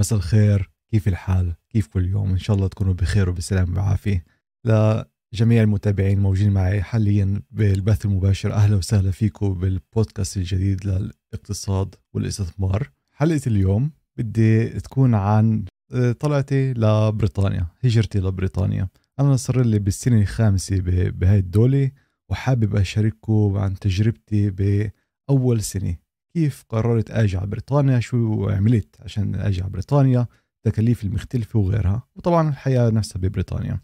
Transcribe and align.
مساء 0.00 0.18
الخير 0.18 0.70
كيف 0.90 1.08
الحال؟ 1.08 1.54
كيف 1.68 1.86
كل 1.86 2.08
يوم؟ 2.08 2.30
إن 2.30 2.38
شاء 2.38 2.56
الله 2.56 2.68
تكونوا 2.68 2.94
بخير 2.94 3.28
وبسلام 3.28 3.76
وعافية 3.76 4.24
لجميع 4.64 5.62
المتابعين 5.62 6.18
الموجودين 6.18 6.52
معي 6.52 6.82
حاليا 6.82 7.42
بالبث 7.50 8.04
المباشر 8.04 8.52
أهلا 8.52 8.76
وسهلا 8.76 9.10
فيكم 9.10 9.54
بالبودكاست 9.54 10.36
الجديد 10.36 10.86
للاقتصاد 10.86 11.94
والاستثمار. 12.12 12.90
حلقة 13.12 13.40
اليوم 13.46 13.90
بدي 14.16 14.68
تكون 14.68 15.14
عن 15.14 15.64
آه، 15.92 16.12
طلعتي 16.12 16.72
لبريطانيا 16.72 17.66
هجرتي 17.84 18.18
لبريطانيا. 18.18 18.88
أنا 19.20 19.36
صار 19.36 19.64
لي 19.64 19.78
بالسنة 19.78 20.20
الخامسة 20.20 20.80
بهاي 21.10 21.38
الدولة 21.38 21.90
وحابب 22.28 22.76
أشارككم 22.76 23.56
عن 23.56 23.78
تجربتي 23.78 24.50
بأول 24.50 25.62
سنة. 25.62 25.96
كيف 26.34 26.64
قررت 26.68 27.10
آجي 27.10 27.36
على 27.36 27.46
بريطانيا؟ 27.46 28.00
شو 28.00 28.48
عملت 28.48 28.96
عشان 29.00 29.34
آجي 29.34 29.62
على 29.62 29.70
بريطانيا؟ 29.70 30.26
التكاليف 30.56 31.04
المختلفة 31.04 31.58
وغيرها. 31.58 32.02
وطبعا 32.16 32.48
الحياة 32.48 32.90
نفسها 32.90 33.20
ببريطانيا. 33.20 33.80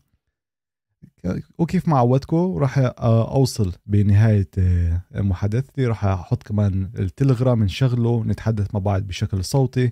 وكيف 1.58 1.88
ما 1.88 1.98
عودتكم 1.98 2.58
راح 2.58 2.78
أوصل 2.98 3.72
بنهاية 3.86 4.48
آه، 4.58 5.02
محادثتي. 5.14 5.86
راح 5.86 6.04
أحط 6.04 6.42
كمان 6.42 6.90
التلغرام 6.98 7.64
نشغله 7.64 8.24
نتحدث 8.24 8.74
مع 8.74 8.80
بعض 8.80 9.02
بشكل 9.02 9.44
صوتي. 9.44 9.90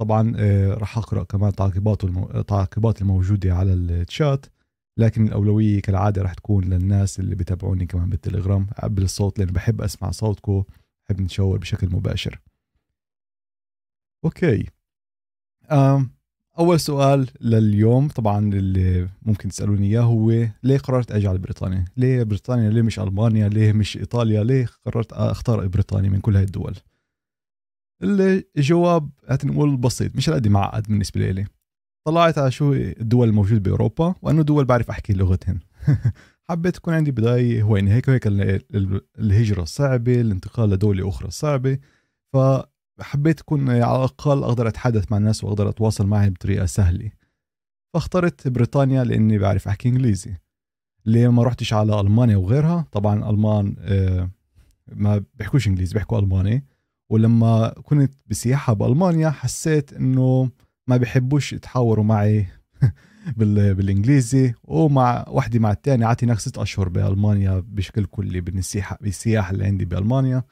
طبعا 0.00 0.32
آه، 0.36 0.74
راح 0.74 0.98
أقرأ 0.98 1.22
كمان 1.22 1.52
تعقيبات 1.52 2.04
التعقيبات 2.04 3.02
الموجودة 3.02 3.54
على 3.54 3.72
الشات. 3.72 4.46
لكن 4.98 5.26
الأولوية 5.26 5.80
كالعادة 5.80 6.22
راح 6.22 6.34
تكون 6.34 6.64
للناس 6.64 7.20
اللي 7.20 7.34
بتابعوني 7.34 7.86
كمان 7.86 8.10
بالتليجرام 8.10 8.66
بالصوت 8.84 9.38
لأن 9.38 9.48
بحب 9.48 9.80
أسمع 9.82 10.10
صوتكم 10.10 10.64
نحب 11.04 11.20
نتشاور 11.20 11.58
بشكل 11.58 11.88
مباشر. 11.90 12.40
أوكي. 14.24 14.66
أول 16.58 16.80
سؤال 16.80 17.28
لليوم 17.40 18.08
طبعا 18.08 18.38
اللي 18.38 19.08
ممكن 19.22 19.48
تسألوني 19.48 19.86
إياه 19.86 20.00
هو 20.00 20.30
ليه 20.62 20.78
قررت 20.78 21.12
أجي 21.12 21.28
على 21.28 21.38
بريطانيا؟ 21.38 21.84
ليه 21.96 22.22
بريطانيا؟ 22.22 22.70
ليه 22.70 22.82
مش 22.82 22.98
ألمانيا؟ 22.98 23.48
ليه 23.48 23.72
مش 23.72 23.96
إيطاليا؟ 23.96 24.44
ليه 24.44 24.66
قررت 24.86 25.12
أختار 25.12 25.66
بريطانيا 25.66 26.10
من 26.10 26.20
كل 26.20 26.36
هاي 26.36 26.44
الدول؟ 26.44 26.76
الجواب 28.02 29.10
نقول 29.44 29.76
بسيط 29.76 30.16
مش 30.16 30.30
قد 30.30 30.48
معقد 30.48 30.82
بالنسبة 30.88 31.30
لي. 31.30 31.46
طلعت 32.04 32.38
على 32.38 32.50
شو 32.50 32.72
الدول 32.72 33.28
الموجودة 33.28 33.60
بأوروبا 33.60 34.14
وأنه 34.22 34.42
دول 34.42 34.64
بعرف 34.64 34.90
أحكي 34.90 35.12
لغتهن 35.12 35.58
حبيت 36.52 36.76
تكون 36.76 36.94
عندي 36.94 37.10
بداية 37.10 37.62
هو 37.62 37.76
هيك 37.76 38.08
وهيك 38.08 38.26
الهجرة 39.18 39.64
صعبة 39.64 40.20
الانتقال 40.20 40.70
لدولة 40.70 41.08
أخرى 41.08 41.30
صعبة. 41.30 41.78
فحبيت 42.32 43.38
تكون 43.38 43.70
على 43.70 43.96
الأقل 43.96 44.42
أقدر 44.42 44.68
أتحدث 44.68 45.12
مع 45.12 45.16
الناس 45.16 45.44
وأقدر 45.44 45.68
أتواصل 45.68 46.06
معهم 46.06 46.30
بطريقة 46.30 46.66
سهلة. 46.66 47.10
فاخترت 47.94 48.48
بريطانيا 48.48 49.04
لأني 49.04 49.38
بعرف 49.38 49.68
أحكي 49.68 49.88
إنجليزي. 49.88 50.36
ليه 51.06 51.28
ما 51.28 51.42
رحتش 51.42 51.72
على 51.72 52.00
ألمانيا 52.00 52.36
وغيرها؟ 52.36 52.86
طبعا 52.92 53.30
ألمان 53.30 53.76
آه، 53.78 54.30
ما 54.92 55.24
بيحكوش 55.34 55.68
إنجليزي 55.68 55.94
بيحكوا 55.94 56.18
ألماني. 56.18 56.64
ولما 57.10 57.68
كنت 57.68 58.14
بسياحة 58.26 58.72
بألمانيا 58.72 59.30
حسيت 59.30 59.92
إنه 59.92 60.50
ما 60.86 60.96
بيحبوش 60.96 61.52
يتحاوروا 61.52 62.04
معي. 62.04 62.46
بالإنجليزي 63.36 64.54
ومع 64.64 65.24
وحده 65.28 65.58
مع 65.58 65.72
الثانية 65.72 66.06
قعدت 66.06 66.24
هناك 66.24 66.38
ست 66.38 66.58
أشهر 66.58 66.88
بألمانيا 66.88 67.62
بشكل 67.66 68.04
كلي 68.04 68.40
بالسياحه 68.40 69.50
اللي 69.50 69.64
عندي 69.64 69.84
بألمانيا 69.84 70.42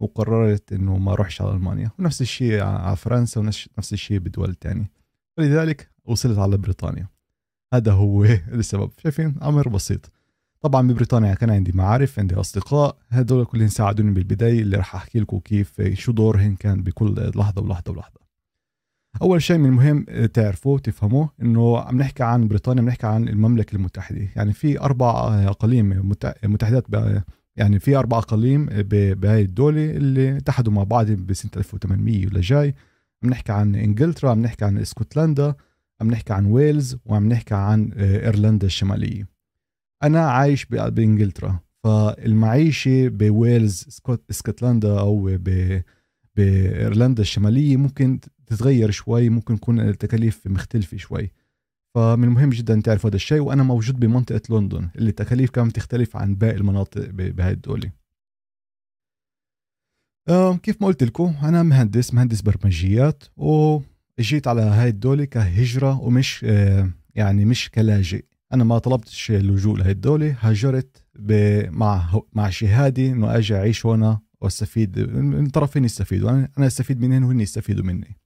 وقررت 0.00 0.72
إنه 0.72 0.98
ما 0.98 1.12
أروحش 1.12 1.42
على 1.42 1.50
ألمانيا. 1.50 1.90
ونفس 1.98 2.20
الشيء 2.20 2.62
على 2.62 2.96
فرنسا 2.96 3.40
ونفس 3.40 3.92
الشيء 3.92 4.18
بدول 4.18 4.54
تانية 4.54 4.90
فلذلك 5.36 5.90
وصلت 6.04 6.38
على 6.38 6.56
بريطانيا. 6.56 7.08
هذا 7.74 7.92
هو 7.92 8.24
السبب. 8.58 8.90
شايفين؟ 9.02 9.34
أمر 9.42 9.68
بسيط. 9.68 10.10
طبعا 10.60 10.88
ببريطانيا 10.88 11.34
كان 11.34 11.50
عندي 11.50 11.72
معارف 11.72 12.18
عندي 12.18 12.34
أصدقاء. 12.34 12.96
هدول 13.10 13.44
كلهم 13.44 13.68
ساعدوني 13.68 14.10
بالبداية 14.10 14.60
اللي 14.60 14.76
راح 14.76 14.94
أحكي 14.94 15.20
لكم 15.20 15.38
كيف 15.38 15.82
شو 15.94 16.12
دورهم 16.12 16.54
كان 16.56 16.82
بكل 16.82 17.32
لحظة 17.36 17.62
ولحظة 17.62 17.92
ولحظة. 17.92 18.23
أول 19.22 19.42
شيء 19.42 19.58
من 19.58 19.66
المهم 19.66 20.04
تعرفوا 20.26 20.78
تفهموا 20.78 21.26
إنه 21.42 21.78
عم 21.78 21.98
نحكي 21.98 22.22
عن 22.22 22.48
بريطانيا 22.48 22.82
عم 22.82 22.88
نحكي 22.88 23.06
عن 23.06 23.28
المملكة 23.28 23.74
المتحدة. 23.74 24.28
يعني 24.36 24.52
في 24.52 24.80
أربع 24.80 25.10
اقاليم 25.48 26.12
متحدات 26.44 26.86
يعني 27.56 27.78
في 27.78 27.96
أربع 27.96 28.18
اقاليم 28.18 28.66
بهاي 28.92 29.42
الدولة 29.42 29.90
اللي 29.90 30.36
اتحدوا 30.36 30.72
مع 30.72 30.82
بعض 30.82 31.10
بسنة 31.10 31.50
1800 31.56 32.26
ولا 32.26 32.40
جاي. 32.40 32.74
عم 33.22 33.30
نحكي 33.30 33.52
عن 33.52 33.74
إنجلترا 33.74 34.30
عم 34.30 34.42
نحكي 34.42 34.64
عن 34.64 34.78
إسكتلندا 34.78 35.54
عم 36.00 36.10
نحكي 36.10 36.32
عن 36.32 36.46
ويلز 36.46 36.96
وعم 37.06 37.28
نحكي 37.28 37.54
عن 37.54 37.92
إيرلندا 37.92 38.66
الشمالية. 38.66 39.28
أنا 40.02 40.30
عايش 40.30 40.66
بإنجلترا. 40.70 41.58
فالمعيشة 41.84 43.08
بويلز 43.08 44.00
إسكتلندا 44.30 44.98
أو 45.00 45.38
بإيرلندا 46.36 47.22
الشمالية 47.22 47.76
ممكن 47.76 48.20
تتغير 48.46 48.90
شوي 48.90 49.28
ممكن 49.28 49.60
تكون 49.60 49.80
التكاليف 49.80 50.46
مختلفة 50.46 50.96
شوي. 50.96 51.30
فمن 51.94 52.24
المهم 52.24 52.50
جدا 52.50 52.80
تعرف 52.80 53.06
هذا 53.06 53.16
الشيء 53.16 53.40
وأنا 53.40 53.62
موجود 53.62 54.00
بمنطقة 54.00 54.58
لندن. 54.58 54.88
اللي 54.96 55.10
التكاليف 55.10 55.50
كانت 55.50 55.76
تختلف 55.76 56.16
عن 56.16 56.34
باقي 56.34 56.56
المناطق 56.56 57.10
بهاي 57.10 57.52
الدولة. 57.52 57.90
كيف 60.62 60.82
ما 60.82 60.86
قلت 60.86 61.04
لكم 61.04 61.34
أنا 61.42 61.62
مهندس 61.62 62.14
مهندس 62.14 62.40
برمجيات 62.40 63.24
وإجيت 63.36 64.48
على 64.48 64.62
هاي 64.62 64.88
الدولة 64.88 65.24
كهجرة 65.24 66.00
ومش 66.00 66.44
آه، 66.48 66.90
يعني 67.14 67.44
مش 67.44 67.70
كلاجئ. 67.70 68.24
أنا 68.52 68.64
ما 68.64 68.78
طلبتش 68.78 69.30
اللجوء 69.30 69.76
لهي 69.78 69.90
الدولة 69.90 70.36
هاجرت 70.40 71.04
مع 71.70 72.20
مع 72.32 72.50
شهادة 72.50 73.06
إنه 73.06 73.36
أجي 73.36 73.56
أعيش 73.56 73.86
هنا 73.86 74.20
وأستفيد 74.40 74.98
الطرفين 74.98 75.84
يستفيدوا. 75.84 76.30
أنا 76.30 76.66
أستفيد 76.66 77.00
منهم 77.00 77.24
وهن 77.24 77.40
يستفيدوا 77.40 77.84
مني. 77.84 78.16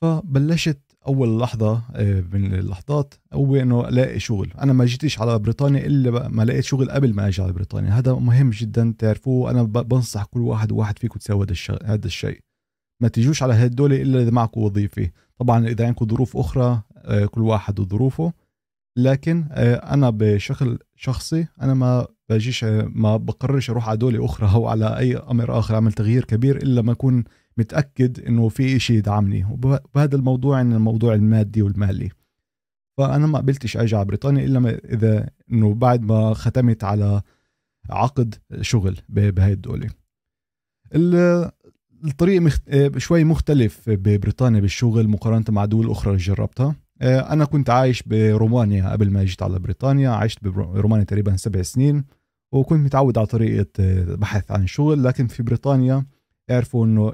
فبلشت 0.00 0.80
أول 1.06 1.40
لحظة 1.40 1.82
آه، 1.94 2.24
من 2.32 2.54
اللحظات 2.54 3.14
هو 3.32 3.56
إنه 3.56 3.88
ألاقي 3.88 4.20
شغل. 4.20 4.52
أنا 4.58 4.72
ما 4.72 4.84
جيتش 4.84 5.20
على 5.20 5.38
بريطانيا 5.38 5.86
إلا 5.86 6.28
ما 6.28 6.42
لقيت 6.42 6.64
شغل 6.64 6.90
قبل 6.90 7.14
ما 7.14 7.28
أجي 7.28 7.42
على 7.42 7.52
بريطانيا. 7.52 7.90
هذا 7.90 8.12
مهم 8.14 8.50
جدا 8.50 8.94
تعرفوه. 8.98 9.50
أنا 9.50 9.62
بنصح 9.62 10.24
كل 10.24 10.40
واحد 10.40 10.72
وواحد 10.72 10.98
فيكم 10.98 11.18
تسوي 11.18 11.46
هذا 11.84 12.06
الشيء. 12.06 12.38
ما 13.02 13.08
تجوش 13.08 13.42
على 13.42 13.54
هذه 13.54 13.66
الدولة 13.66 14.02
إلا 14.02 14.22
إذا 14.22 14.30
معكم 14.30 14.60
وظيفة. 14.60 15.10
طبعا 15.38 15.66
إذا 15.66 15.86
عندكم 15.86 16.06
ظروف 16.06 16.36
أخرى 16.36 16.82
آه، 16.96 17.26
كل 17.26 17.42
واحد 17.42 17.80
وظروفه. 17.80 18.32
لكن 18.96 19.44
آه، 19.52 19.74
أنا 19.74 20.10
بشكل 20.10 20.78
شخصي 20.96 21.46
أنا 21.62 21.74
ما 21.74 22.06
بجيش 22.30 22.64
ما 22.64 23.16
بقررش 23.16 23.70
أروح 23.70 23.88
على 23.88 23.98
دولة 23.98 24.24
أخرى 24.24 24.54
أو 24.54 24.68
على 24.68 24.98
أي 24.98 25.16
أمر 25.16 25.58
آخر 25.58 25.74
أعمل 25.74 25.92
تغيير 25.92 26.24
كبير 26.24 26.56
إلا 26.56 26.82
ما 26.82 26.92
أكون 26.92 27.24
متأكد 27.60 28.20
إنه 28.26 28.48
في 28.48 28.78
شيء 28.78 28.96
يدعمني. 28.96 29.44
وبهذا 29.44 30.16
الموضوع 30.16 30.60
ان 30.60 30.72
الموضوع 30.72 31.14
المادي 31.14 31.62
والمالي 31.62 32.10
فأنا 32.98 33.26
ما 33.26 33.38
قبلتش 33.38 33.76
أجي 33.76 33.96
على 33.96 34.04
بريطانيا 34.04 34.44
إلا 34.44 34.80
إذا 34.94 35.30
إنه 35.52 35.74
بعد 35.74 36.02
ما 36.02 36.34
ختمت 36.34 36.84
على 36.84 37.22
عقد 37.90 38.34
شغل 38.60 38.96
بهاي 39.08 39.52
الدولة. 39.52 39.88
الطريق 42.04 42.40
مخت... 42.42 42.62
شوي 42.96 43.24
مختلف 43.24 43.90
ببريطانيا 43.90 44.60
بالشغل 44.60 45.08
مقارنة 45.08 45.44
مع 45.48 45.64
دول 45.64 45.90
أخرى 45.90 46.16
جربتها. 46.16 46.76
أنا 47.02 47.44
كنت 47.44 47.70
عايش 47.70 48.02
برومانيا 48.02 48.90
قبل 48.92 49.10
ما 49.10 49.24
جيت 49.24 49.42
على 49.42 49.58
بريطانيا. 49.58 50.10
عشت 50.10 50.44
برومانيا 50.44 51.04
تقريبا 51.04 51.36
سبع 51.36 51.62
سنين. 51.62 52.04
وكنت 52.52 52.80
متعود 52.80 53.18
على 53.18 53.26
طريقة 53.26 53.66
بحث 54.14 54.50
عن 54.50 54.66
شغل. 54.66 55.04
لكن 55.04 55.26
في 55.26 55.42
بريطانيا 55.42 56.06
اعرفوا 56.50 56.86
إنه 56.86 57.12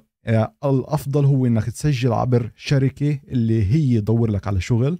الأفضل 0.64 1.24
هو 1.24 1.46
إنك 1.46 1.64
تسجل 1.64 2.12
عبر 2.12 2.50
شركة 2.56 3.18
اللي 3.28 3.64
هي 3.72 4.00
تدور 4.00 4.30
لك 4.30 4.46
على 4.46 4.60
شغل 4.60 4.98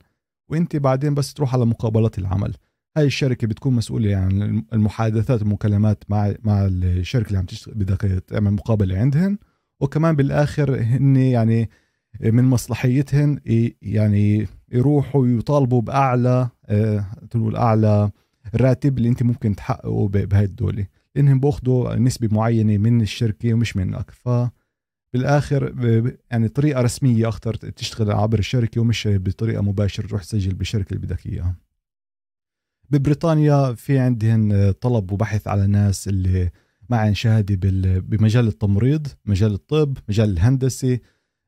وأنت 0.49 0.77
بعدين 0.77 1.15
بس 1.15 1.35
تروح 1.35 1.55
على 1.55 1.67
مقابلات 1.67 2.19
العمل. 2.19 2.55
هاي 2.97 3.07
الشركة 3.07 3.47
بتكون 3.47 3.75
مسؤولة 3.75 4.17
عن 4.17 4.63
المحادثات 4.73 5.43
والمكالمات 5.43 6.05
مع 6.09 6.35
مع 6.45 6.67
الشركة 6.67 7.27
اللي 7.27 7.39
عم 7.39 7.45
تشتغل 7.45 7.75
بدك 7.75 8.01
تعمل 8.27 8.51
مقابلة 8.51 8.99
عندهن. 8.99 9.39
وكمان 9.81 10.17
بالآخر 10.17 10.81
هن 10.83 11.17
يعني 11.17 11.71
من 12.21 12.45
مصلحيتهن 12.45 13.41
يعني 13.83 14.47
يروحوا 14.73 15.27
يطالبوا 15.27 15.83
بأعلى 15.83 16.49
آه، 16.67 17.05
تقول 17.31 17.57
أعلى 17.57 18.11
راتب 18.55 18.99
اللي 18.99 19.09
أنت 19.09 19.23
ممكن 19.23 19.57
تحققه 19.57 20.09
بهاي 20.09 20.45
الدولة. 20.45 20.87
لأنهم 21.15 21.41
بأخذوا 21.41 21.95
نسبة 21.95 22.29
معينة 22.33 22.79
من 22.79 23.01
الشركة 23.01 23.55
ومش 23.55 23.77
منك. 23.77 24.11
ف 24.11 24.29
بالآخر 25.13 25.75
يعني 26.31 26.49
طريقة 26.49 26.81
رسمية 26.81 27.29
أكثر 27.29 27.55
تشتغل 27.55 28.11
عبر 28.11 28.39
الشركة 28.39 28.81
ومش 28.81 29.09
بطريقة 29.13 29.63
مباشرة 29.63 30.07
تروح 30.07 30.23
تسجل 30.23 30.55
بالشركة 30.55 30.95
اللي 30.95 31.07
بدك 31.07 31.27
إياها. 31.27 31.57
ببريطانيا 32.91 33.75
في 33.75 33.99
عندهن 33.99 34.73
طلب 34.81 35.13
وبحث 35.13 35.49
على 35.49 35.67
ناس 35.67 36.09
اللي 36.09 36.51
معهم 36.91 37.15
شهادة 37.15 37.55
بمجال 38.01 38.47
التمريض 38.47 39.07
مجال 39.27 39.53
الطب 39.55 39.99
مجال 40.09 40.31
الهندسة. 40.31 40.99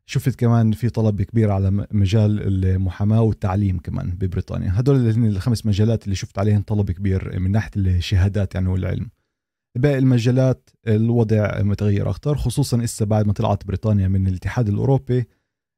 شفت 0.06 0.34
كمان 0.34 0.72
في 0.72 0.88
طلب 0.88 1.22
كبير 1.22 1.50
على 1.50 1.86
مجال 1.90 2.64
المحاماة 2.64 3.20
والتعليم 3.22 3.78
كمان 3.78 4.10
ببريطانيا. 4.10 4.80
هدول 4.80 5.26
الخمس 5.26 5.66
مجالات 5.66 6.04
اللي 6.04 6.14
شفت 6.14 6.38
عليهم 6.38 6.62
طلب 6.62 6.90
كبير 6.90 7.38
من 7.38 7.50
ناحية 7.50 7.70
الشهادات 7.76 8.54
يعني 8.54 8.68
والعلم. 8.68 9.10
باقي 9.80 9.98
المجالات 9.98 10.70
الوضع 10.86 11.62
متغير 11.62 12.10
أكثر 12.10 12.36
خصوصا 12.36 12.84
إسا 12.84 13.04
بعد 13.04 13.26
ما 13.26 13.32
طلعت 13.32 13.66
بريطانيا 13.66 14.08
من 14.08 14.26
الاتحاد 14.26 14.68
الأوروبي 14.68 15.28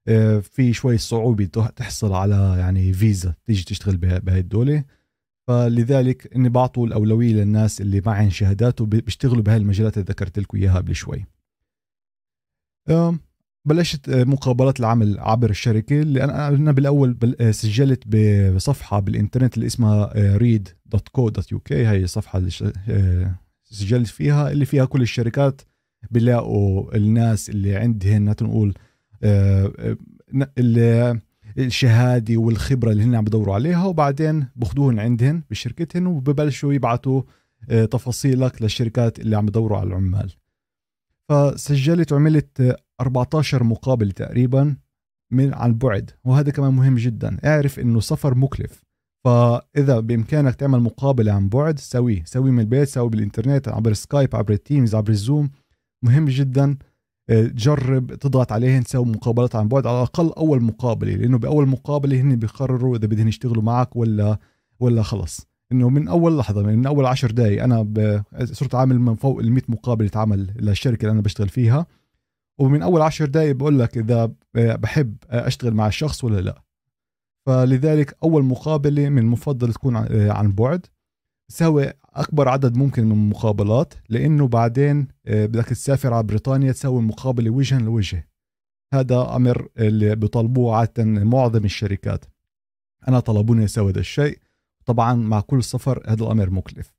آه، 0.09 0.39
في 0.39 0.73
شوي 0.73 0.99
صعوبة 0.99 1.45
تحصل 1.77 2.13
على 2.13 2.55
يعني 2.59 2.93
فيزا 2.93 3.35
تيجي 3.47 3.65
تشتغل 3.65 3.97
بهاي 3.97 4.39
الدولة. 4.39 4.85
فلذلك 5.49 6.37
إني 6.37 6.49
بعطوا 6.49 6.87
الأولوية 6.87 7.33
للناس 7.33 7.81
اللي 7.81 8.03
معهم 8.07 8.31
شهادات 8.31 8.81
وبيشتغلوا 8.81 9.43
بهاي 9.43 9.57
المجالات 9.57 9.99
اللي 9.99 10.07
ذكرت 10.09 10.39
لكم 10.39 10.59
إياها 10.59 10.77
قبل 10.77 10.95
شوي. 10.95 11.25
بلشت 13.65 14.09
آه، 14.09 14.25
مقابلات 14.25 14.81
العمل 14.81 15.19
عبر 15.19 15.51
الشركة 15.51 16.03
اللي 16.03 16.25
أنا 16.25 16.73
بالأول 16.73 17.17
آه، 17.41 17.51
سجلت 17.51 18.03
بصفحة 18.07 19.01
بالإنترنت 19.01 19.55
اللي 19.55 19.67
اسمها 19.67 20.13
read.co.uk 20.39 21.73
هي 21.73 22.07
اللي 22.37 22.51
سجلت 23.71 24.07
فيها 24.07 24.51
اللي 24.51 24.65
فيها 24.65 24.85
كل 24.85 25.03
الشركات 25.03 25.63
بيلاقوا 26.11 26.97
الناس 26.97 27.51
اللي 27.51 27.77
عندهن 27.77 28.25
نقول 28.25 28.75
آه، 29.23 31.21
الشهادة 31.59 32.37
والخبرة 32.37 32.91
اللي 32.91 33.03
هن 33.03 33.15
عم 33.15 33.25
بدوروا 33.25 33.55
عليها 33.55 33.85
وبعدين 33.85 34.47
باخذوهن 34.57 34.99
عندهن 34.99 35.43
بشركتهن 35.51 36.07
وببلشوا 36.07 36.73
يبعثوا 36.73 37.23
تفاصيلك 37.69 38.63
للشركات 38.63 39.19
اللي 39.19 39.37
عم 39.37 39.47
بدوروا 39.47 39.79
على 39.79 39.89
العمال. 39.89 40.33
فسجلت 41.29 42.13
وعملت 42.13 42.77
14 43.01 43.65
مقابله 43.65 44.11
تقريبا 44.11 44.77
من 45.31 45.55
عن 45.55 45.75
بعد 45.75 46.11
وهذا 46.25 46.51
كمان 46.51 46.75
مهم 46.75 46.95
جدا. 46.95 47.37
اعرف 47.45 47.79
إنه 47.79 48.01
سفر 48.01 48.35
مكلف. 48.35 48.85
فإذا 49.25 50.01
بإمكانك 50.01 50.55
تعمل 50.55 50.81
مقابلة 50.81 51.33
عن 51.33 51.49
بعد 51.49 51.79
سويه. 51.79 52.23
سوي 52.25 52.51
من 52.51 52.61
البيت 52.61 52.89
سوي 52.89 53.09
بالإنترنت 53.09 53.69
عبر 53.69 53.93
Skype 53.93 54.37
عبر 54.37 54.53
ال 54.53 54.60
Teams 54.60 54.95
عبر 54.95 55.11
ال 55.11 55.19
Zoom 55.19 55.51
مهم 56.03 56.25
جدا 56.25 56.77
آه، 57.31 57.47
تجرب 57.47 58.15
تضغط 58.15 58.53
عليهن 58.53 58.85
تسوي 58.85 59.05
مقابلات 59.05 59.57
عن 59.57 59.69
بعد. 59.69 59.87
على 59.87 59.97
الأقل 59.97 60.33
أول 60.33 60.63
مقابلة 60.63 61.13
لأنه 61.13 61.39
بأول 61.39 61.69
مقابلة 61.69 62.21
هن 62.21 62.37
بيقرروا 62.37 62.97
إذا 62.97 63.07
بدهم 63.07 63.29
يشتغلوا 63.29 63.63
معك 63.63 63.97
ولا 63.97 64.39
ولا 64.81 65.03
خلص. 65.03 65.47
إنه 65.73 65.89
من 65.89 66.09
أول 66.09 66.39
لحظة 66.39 66.63
من 66.63 66.87
أول 66.87 67.07
عشر 67.07 67.31
دقائق 67.31 67.63
أنا 67.63 67.87
صرت 68.45 68.75
عامل 68.75 68.99
من 68.99 69.15
فوق 69.15 69.39
ال 69.39 69.53
100 69.53 69.63
مقابلة 69.69 70.11
عمل 70.15 70.55
للشركة 70.57 71.03
اللي 71.03 71.13
أنا 71.13 71.21
بشتغل 71.21 71.49
فيها. 71.49 71.87
ومن 72.59 72.83
أول 72.83 73.03
عشر 73.03 73.25
دقائق 73.27 73.57
بقول 73.57 73.79
لك 73.79 73.99
إذا 73.99 74.33
بحب 74.55 75.17
أشتغل 75.31 75.75
مع 75.75 75.87
الشخص 75.87 76.25
ولا 76.25 76.41
لا. 76.41 76.63
فلذلك 77.47 78.17
أول 78.23 78.45
مقابلة 78.45 79.09
من 79.09 79.19
المفضل 79.19 79.73
تكون 79.73 79.97
عن 80.31 80.53
بعد. 80.53 80.87
تسوي 81.49 81.93
أكبر 82.05 82.49
عدد 82.49 82.77
ممكن 82.77 83.05
من 83.05 83.13
المقابلات 83.13 83.95
لأنه 84.09 84.49
بعدين 84.49 85.09
بدك 85.27 85.65
تسافر 85.65 86.15
على 86.15 86.23
بريطانيا 86.23 86.73
تسوي 86.73 87.03
مقابلة 87.03 87.51
وجها 87.51 87.79
لوجه. 87.79 88.29
هذا 88.95 89.37
أمر 89.37 89.69
اللي 89.79 90.17
بيطلبوه 90.17 90.77
عادة 90.77 91.05
معظم 91.05 91.65
الشركات. 91.65 92.25
أنا 93.09 93.21
طلبوني 93.21 93.65
أسوي 93.65 93.93
هذا 93.93 94.01
الشيء. 94.01 94.39
طبعا 94.87 95.15
مع 95.15 95.41
كل 95.41 95.65
سفر 95.65 96.03
هذا 96.07 96.25
الأمر 96.25 96.51
مكلف. 96.51 96.95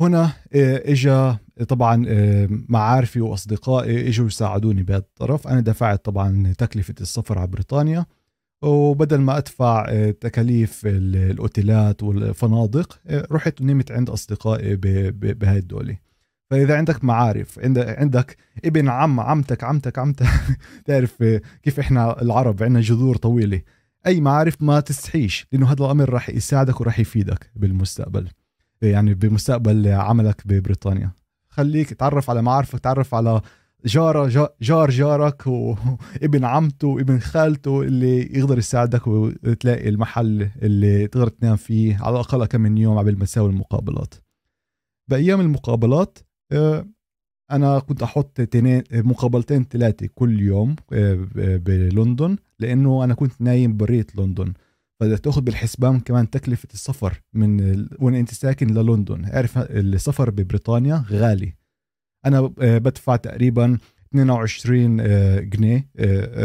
هنا 0.00 0.24
آه، 0.54 0.82
اجى 0.92 1.36
طبعا 1.68 2.04
آه، 2.08 2.48
معارفي 2.50 3.20
وأصدقائي 3.20 4.08
إجوا 4.08 4.26
يساعدوني 4.26 4.82
بهذا 4.82 4.98
الطرف. 4.98 5.48
أنا 5.48 5.60
دفعت 5.60 6.04
طبعا 6.04 6.52
تكلفة 6.58 6.94
السفر 7.00 7.38
على 7.38 7.46
بريطانيا. 7.46 8.06
وبدل 8.64 9.20
ما 9.20 9.38
أدفع 9.38 9.86
آه، 9.88 10.10
تكاليف 10.10 10.82
الأوتيلات 10.86 12.02
والفنادق 12.02 13.00
رحت 13.10 13.62
نمت 13.62 13.92
عند 13.92 14.10
أصدقائي 14.10 14.76
بهاي 15.10 15.58
الدولة. 15.58 15.98
فإذا 16.50 16.76
عندك 16.76 17.04
معارف 17.04 17.58
عندك 17.78 18.36
ابن 18.64 18.88
عم 18.88 19.20
عمتك 19.20 19.64
عمتك 19.64 19.98
عمتك 19.98 20.26
تعرف 20.86 21.22
كيف 21.62 21.80
إحنا 21.80 22.22
العرب 22.22 22.62
عندنا 22.62 22.80
جذور 22.80 23.16
طويلة. 23.16 23.62
أي 24.06 24.20
معارف 24.20 24.62
ما 24.62 24.80
تستحيش 24.80 25.46
لأنه 25.52 25.72
هذا 25.72 25.84
الأمر 25.84 26.10
راح 26.10 26.30
يساعدك 26.30 26.80
وراح 26.80 26.98
يفيدك 26.98 27.50
بالمستقبل. 27.56 28.28
يعني 28.82 29.14
بمستقبل 29.14 29.88
عملك 29.88 30.42
ببريطانيا. 30.44 31.10
خليك 31.48 31.92
تعرف 31.92 32.30
على 32.30 32.42
معارفك 32.42 32.78
تعرف 32.78 33.14
على 33.14 33.40
جارة 33.86 34.50
جار 34.62 34.90
جارك 34.90 35.46
وابن 35.46 36.44
عمته 36.54 36.88
وابن 36.88 37.18
خالته 37.18 37.82
اللي 37.82 38.38
يقدر 38.38 38.58
يساعدك 38.58 39.06
وتلاقي 39.06 39.88
المحل 39.88 40.48
اللي 40.62 41.06
تقدر 41.06 41.28
تنام 41.28 41.56
فيه 41.56 41.98
على 42.02 42.14
الأقل 42.14 42.44
كم 42.44 42.60
من 42.60 42.78
يوم 42.78 42.98
قبل 42.98 43.18
ما 43.18 43.24
تساوي 43.24 43.50
المقابلات. 43.50 44.14
بأيام 45.10 45.40
المقابلات 45.40 46.18
آه، 46.52 46.86
أنا 47.50 47.78
كنت 47.78 48.02
أحط 48.02 48.40
مقابلتين 48.92 49.64
ثلاثة 49.64 50.08
كل 50.14 50.40
يوم 50.40 50.76
آه، 50.92 51.26
بلندن 51.56 52.36
لأنه 52.58 53.04
أنا 53.04 53.14
كنت 53.14 53.32
نايم 53.40 53.76
برية 53.76 54.06
لندن. 54.18 54.52
فبدك 55.00 55.18
تأخذ 55.18 55.40
بالحسبان 55.40 56.00
كمان 56.00 56.30
تكلفة 56.30 56.68
السفر 56.74 57.20
من. 57.32 57.86
وين 57.98 58.14
أنت 58.14 58.34
ساكن 58.34 58.66
للندن. 58.66 59.24
أعرف 59.24 59.58
السفر 59.58 60.30
ببريطانيا 60.30 61.04
غالي. 61.10 61.63
أنا 62.26 62.38
آه، 62.60 62.78
بدفع 62.78 63.16
تقريبا 63.16 63.78
22 64.10 65.00
آه، 65.00 65.40
جنيه 65.40 65.88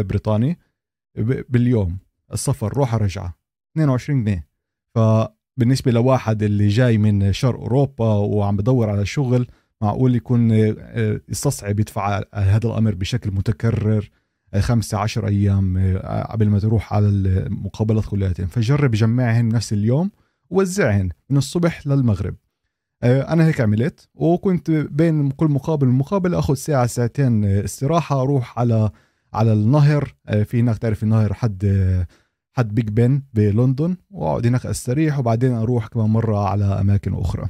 بريطاني 0.02 0.58
باليوم. 1.48 1.98
السفر 2.32 2.72
روحه 2.72 2.96
رجعه 2.96 3.34
22 3.72 4.24
جنيه. 4.24 4.48
فبالنسبة 4.94 5.92
لواحد 5.92 6.42
اللي 6.42 6.68
جاي 6.68 6.98
من 6.98 7.32
شرق 7.32 7.60
أوروبا 7.60 8.14
وعم 8.14 8.56
بدور 8.56 8.90
على 8.90 9.06
شغل 9.06 9.46
معقول 9.82 10.16
يكون 10.16 10.52
آه، 10.52 11.20
يستصعب 11.28 11.80
يدفع 11.80 12.22
هذا 12.34 12.66
الأمر 12.66 12.94
بشكل 12.94 13.30
متكرر 13.30 14.10
آه، 14.54 14.60
خمسة 14.60 14.98
عشر 14.98 15.26
أيام 15.26 15.76
آه، 15.76 16.32
قبل 16.32 16.48
ما 16.48 16.58
تروح 16.58 16.92
على 16.92 17.08
المقابلات 17.08 18.04
كلياتهم 18.04 18.46
فجرب 18.46 18.90
جمعهن 18.90 19.48
نفس 19.48 19.72
اليوم 19.72 20.10
ووزعهن 20.50 21.08
من 21.30 21.36
الصبح 21.36 21.86
للمغرب. 21.86 22.34
أنا 23.04 23.46
هيك 23.46 23.60
عملت 23.60 24.08
وكنت 24.14 24.70
بين 24.70 25.30
كل 25.30 25.46
مقابل 25.46 25.88
ومقابل 25.88 26.34
أخذ 26.34 26.54
ساعة 26.54 26.86
ساعتين 26.86 27.44
استراحة 27.44 28.22
أروح 28.22 28.58
على 28.58 28.90
على 29.34 29.52
النهر. 29.52 30.14
في 30.44 30.60
هناك 30.60 30.78
تعرف 30.78 31.02
النهر 31.02 31.34
حد 31.34 31.66
حد 32.52 32.74
بيج 32.74 32.88
بن 32.88 33.22
بلندن 33.34 33.96
وأقعد 34.10 34.46
هناك 34.46 34.66
أستريح 34.66 35.18
وبعدين 35.18 35.52
أروح 35.52 35.86
كمان 35.86 36.10
مرة 36.10 36.48
على 36.48 36.64
أماكن 36.64 37.14
أخرى. 37.14 37.48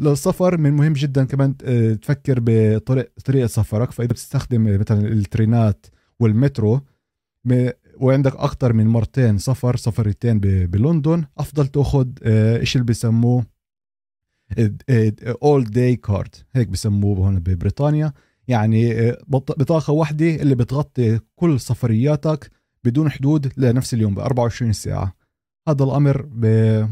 للسفر 0.00 0.58
من 0.58 0.72
مهم 0.72 0.92
جدا 0.92 1.24
كمان 1.24 1.54
آه، 1.64 1.92
تفكر 1.92 2.38
بطريقه 2.42 3.10
طريقة 3.24 3.46
سفرك. 3.46 3.90
فإذا 3.92 4.08
بتستخدم 4.08 4.80
مثلا 4.80 5.08
الترينات 5.08 5.86
والمترو 6.20 6.80
وعندك 7.96 8.36
أكثر 8.36 8.72
من 8.72 8.86
مرتين 8.86 9.38
سفر 9.38 9.76
سفرتين 9.76 10.38
بلندن 10.40 11.24
أفضل 11.38 11.66
تأخذ 11.66 12.08
آه، 12.22 12.58
إيش 12.58 12.76
اللي 12.76 12.84
بسموه 12.84 13.46
all 15.42 15.64
day 15.64 15.96
card 15.96 16.34
هيك 16.54 16.68
بسموه 16.68 17.18
هون 17.18 17.38
ببريطانيا. 17.38 18.12
يعني 18.48 18.92
آه، 18.92 19.18
بطاقة 19.28 19.92
واحدة 19.92 20.34
اللي 20.34 20.54
بتغطي 20.54 21.20
كل 21.36 21.60
سفرياتك 21.60 22.50
بدون 22.84 23.10
حدود 23.10 23.52
لنفس 23.56 23.94
اليوم 23.94 24.14
ب 24.14 24.18
24 24.18 24.72
ساعة. 24.72 25.16
هذا 25.68 25.84
الأمر 25.84 26.28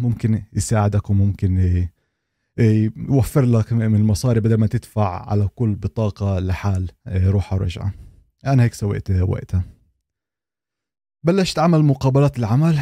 ممكن 0.01 0.43
يساعدك 0.53 1.11
وممكن 1.11 1.87
يوفر 3.09 3.45
لك 3.45 3.73
من 3.73 3.95
المصاري 3.95 4.41
بدل 4.41 4.55
ما 4.55 4.67
تدفع 4.67 5.29
على 5.31 5.49
كل 5.55 5.75
بطاقة 5.75 6.39
لحال 6.39 6.91
روحة 7.09 7.57
ورجعة 7.57 7.95
أنا 8.47 8.63
هيك 8.63 8.75
سويت 8.75 9.11
وقتها. 9.11 9.65
بلشت 11.25 11.59
أعمل 11.59 11.83
مقابلات 11.83 12.39
العمل. 12.39 12.79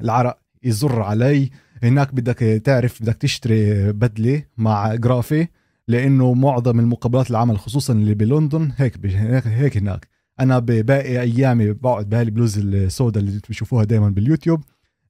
العرق 0.00 0.38
يزر 0.62 1.02
علي. 1.02 1.50
هناك 1.82 2.14
بدك 2.14 2.38
تعرف 2.64 3.02
بدك 3.02 3.16
تشتري 3.16 3.92
بدلة 3.92 4.42
مع 4.56 4.94
جرافة 4.94 5.48
لأنه 5.88 6.34
معظم 6.34 6.80
المقابلات 6.80 7.30
العمل 7.30 7.58
خصوصا 7.58 7.92
اللي 7.92 8.14
بلندن 8.14 8.72
هيك 8.76 9.06
هيك, 9.46 9.76
هناك. 9.76 10.08
أنا 10.40 10.58
بباقي 10.58 11.20
أيامي 11.20 11.72
بقعد 11.72 12.08
بهاي 12.08 12.30
البلوزة 12.30 12.58
السوداء 12.58 13.24
اللي 13.24 13.38
بتشوفوها 13.38 13.84
دائما 13.84 14.08
باليوتيوب. 14.08 14.62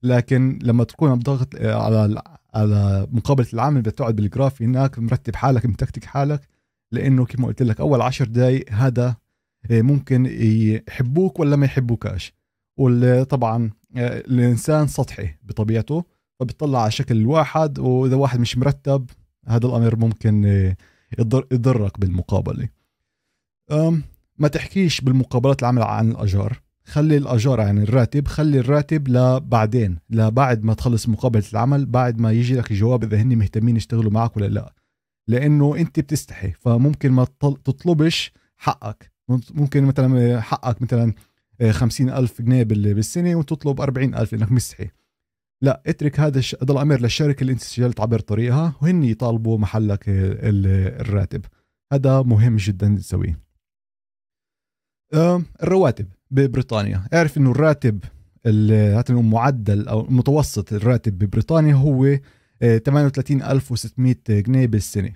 لكن 0.03 0.59
لما 0.63 0.83
تكون 0.83 1.15
بضغط 1.15 1.55
على 1.55 2.21
على 2.53 3.07
مقابلة 3.11 3.47
العمل 3.53 3.81
بدك 3.81 3.91
تقعد 3.91 4.15
بالجرافة 4.15 4.61
هناك 4.61 4.99
مرتب 4.99 5.35
حالك 5.35 5.65
متكتك 5.65 6.05
حالك. 6.05 6.41
لأنه 6.91 7.25
كما 7.25 7.47
قلت 7.47 7.61
لك 7.61 7.79
أول 7.79 8.01
عشر 8.01 8.25
دقائق 8.25 8.71
هذا 8.71 9.15
آه، 9.71 9.81
ممكن 9.81 10.25
يحبوك 10.25 11.39
ولا 11.39 11.55
ما 11.55 11.65
يحبوكاش 11.65 12.33
وطبعا 12.77 13.71
آه، 13.97 14.19
الإنسان 14.19 14.87
سطحي 14.87 15.29
بطبيعته. 15.43 16.03
فبيطلع 16.39 16.81
على 16.81 16.91
شكل 16.91 17.17
الواحد 17.17 17.79
وإذا 17.79 18.15
واحد 18.15 18.39
مش 18.39 18.57
مرتب 18.57 19.09
هذا 19.47 19.67
الأمر 19.67 19.95
ممكن 19.95 20.45
آه، 20.45 20.75
يضر 21.19 21.47
يضرك 21.51 21.99
بالمقابلة. 21.99 22.69
ما 24.37 24.47
تحكيش 24.47 25.01
بالمقابلات 25.01 25.61
العمل 25.63 25.81
عن 25.83 26.11
الأجار. 26.11 26.61
خلي 26.85 27.17
الأجار 27.17 27.59
يعني 27.59 27.83
الراتب 27.83 28.27
خلي 28.27 28.59
الراتب 28.59 29.07
لبعدين 29.07 29.97
لبعد 30.09 30.63
ما 30.63 30.73
تخلص 30.73 31.09
مقابلة 31.09 31.43
العمل 31.53 31.85
بعد 31.85 32.19
ما 32.19 32.31
يجي 32.31 32.55
لك 32.55 32.71
الجواب 32.71 33.03
إذا 33.03 33.21
هن 33.21 33.37
مهتمين 33.37 33.75
يشتغلوا 33.75 34.11
معك 34.11 34.37
ولا 34.37 34.45
لا. 34.45 34.73
لأنه 35.27 35.75
أنت 35.77 35.99
بتستحي 35.99 36.51
فممكن 36.51 37.11
ما 37.11 37.23
تطلبش 37.39 38.31
حقك. 38.57 39.11
ممكن 39.53 39.83
مثلا 39.85 40.41
حقك 40.41 40.81
مثلا 40.81 41.13
خمسين 41.71 42.09
ألف 42.09 42.41
جنيه 42.41 42.63
بالسنة 42.63 43.35
وتطلب 43.35 43.81
أربعين 43.81 44.15
ألف 44.15 44.33
لأنك 44.33 44.51
مستحي. 44.51 44.89
لا 45.65 45.81
اترك 45.87 46.19
هذا 46.19 46.39
هذا 46.61 46.71
الأمر 46.71 46.99
للشركة 46.99 47.41
اللي 47.41 47.53
أنت 47.53 47.61
سجلت 47.61 47.99
عبر 47.99 48.19
طريقها 48.19 48.75
وهن 48.81 49.03
يطالبوا 49.03 49.57
محلك 49.57 50.03
الراتب. 50.07 51.45
هذا 51.93 52.21
مهم 52.21 52.55
جدا 52.55 52.95
تسويه. 52.99 53.39
الرواتب 55.63 56.07
ببريطانيا. 56.31 57.07
اعرف 57.13 57.37
إنه 57.37 57.51
الراتب 57.51 58.03
معدل 59.09 59.87
أو 59.87 60.03
متوسط 60.09 60.73
الراتب 60.73 61.17
ببريطانيا 61.17 61.75
هو 61.75 62.17
38600 62.61 64.15
جنيه 64.29 64.67
بالسنة. 64.67 65.13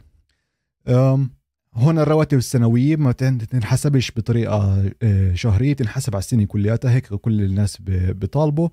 هون 1.74 2.00
الرواتب 2.00 2.38
السنوية 2.38 2.96
ما 2.96 3.12
تنحسبش 3.12 4.12
بطريقة 4.12 4.92
آه، 5.04 5.34
شهرية 5.34 5.74
تنحسب 5.74 6.16
على 6.16 6.20
السنة 6.20 6.46
كلياتها 6.46 6.92
هيك 6.92 7.14
كل 7.14 7.42
الناس 7.42 7.82
بيطالبوا 7.82 8.70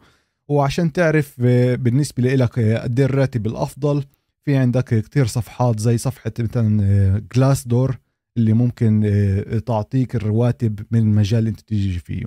وعشان 0.48 0.92
تعرف 0.92 1.36
آه، 1.44 1.74
بالنسبة 1.74 2.22
لك 2.22 2.58
آه، 2.58 2.78
قد 2.78 3.00
إيه 3.00 3.06
الراتب 3.06 3.46
الأفضل؟ 3.46 4.04
في 4.44 4.56
عندك 4.56 4.84
كتير 4.84 5.26
صفحات 5.26 5.80
زي 5.80 5.98
صفحة 5.98 6.32
مثلا 6.38 7.22
جلاس 7.34 7.68
دور 7.68 7.98
اللي 8.36 8.52
ممكن 8.52 9.12
تعطيك 9.66 10.16
الرواتب 10.16 10.80
من 10.90 10.98
المجال 10.98 11.38
اللي 11.38 11.50
أنت 11.50 11.60
تيجي 11.60 11.98
فيه. 11.98 12.24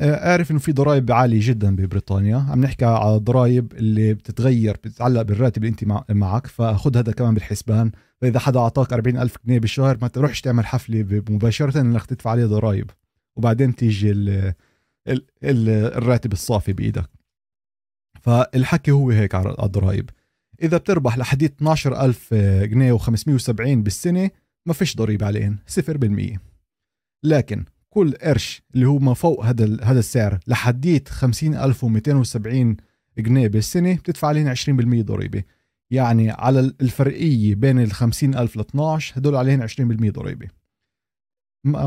أعرف 0.00 0.50
إنه 0.50 0.58
في 0.58 0.72
ضرائب 0.72 1.12
عالية 1.12 1.38
جدا 1.42 1.76
ببريطانيا. 1.76 2.36
عم 2.36 2.60
نحكي 2.60 2.84
على 2.84 3.16
ضرائب 3.16 3.72
اللي 3.72 4.14
بتتغير 4.14 4.74
بتتعلق 4.74 5.22
بالراتب 5.22 5.64
اللي 5.64 5.70
أنت 5.70 5.84
معك 6.10 6.46
فخذ 6.46 6.96
هذا 6.96 7.12
كمان 7.12 7.34
بالحسبان. 7.34 7.90
فإذا 8.20 8.38
حدا 8.38 8.60
أعطاك 8.60 8.92
40 8.92 9.16
ألف 9.16 9.36
جنيه 9.46 9.58
بالشهر 9.58 9.98
ما 10.02 10.08
تروحش 10.08 10.40
تعمل 10.40 10.66
حفلة 10.66 11.22
مباشرة 11.30 11.80
إنك 11.80 12.06
تدفع 12.06 12.30
عليه 12.30 12.46
ضرائب. 12.46 12.90
وبعدين 13.36 13.74
تيجي 13.74 14.12
الراتب 15.44 16.32
الصافي 16.32 16.72
بإيدك. 16.72 17.10
فالحكي 18.20 18.90
هو 18.90 19.10
هيك 19.10 19.34
على 19.34 19.56
الضرائب. 19.62 20.10
إذا 20.62 20.76
بتربح 20.76 21.18
لحديد 21.18 21.52
12000 21.52 22.34
جنيه 22.64 22.98
و570 22.98 23.50
بالسنة 23.60 24.30
ما 24.66 24.72
فيش 24.72 24.96
ضريبة 24.96 25.26
عليهن 25.26 25.58
0% 25.66 26.38
لكن 27.24 27.64
كل 27.90 28.12
قرش 28.12 28.62
اللي 28.74 28.86
هو 28.86 28.98
ما 28.98 29.14
فوق 29.14 29.44
هذا 29.44 29.84
هذا 29.84 29.98
السعر 29.98 30.38
لحديت 30.46 31.08
50270 31.08 32.76
جنيه 33.18 33.48
بالسنة 33.48 33.94
بتدفع 33.94 34.28
عليهم 34.28 34.54
20% 34.54 34.60
ضريبة. 35.02 35.42
يعني 35.90 36.30
على 36.30 36.60
الفرقية 36.80 37.54
بين 37.54 37.80
ال 37.80 37.92
50000 37.92 38.56
ل 38.56 38.60
12 38.60 39.18
هدول 39.18 39.36
عليهم 39.36 39.66
20% 39.68 39.72
ضريبة. 40.10 40.48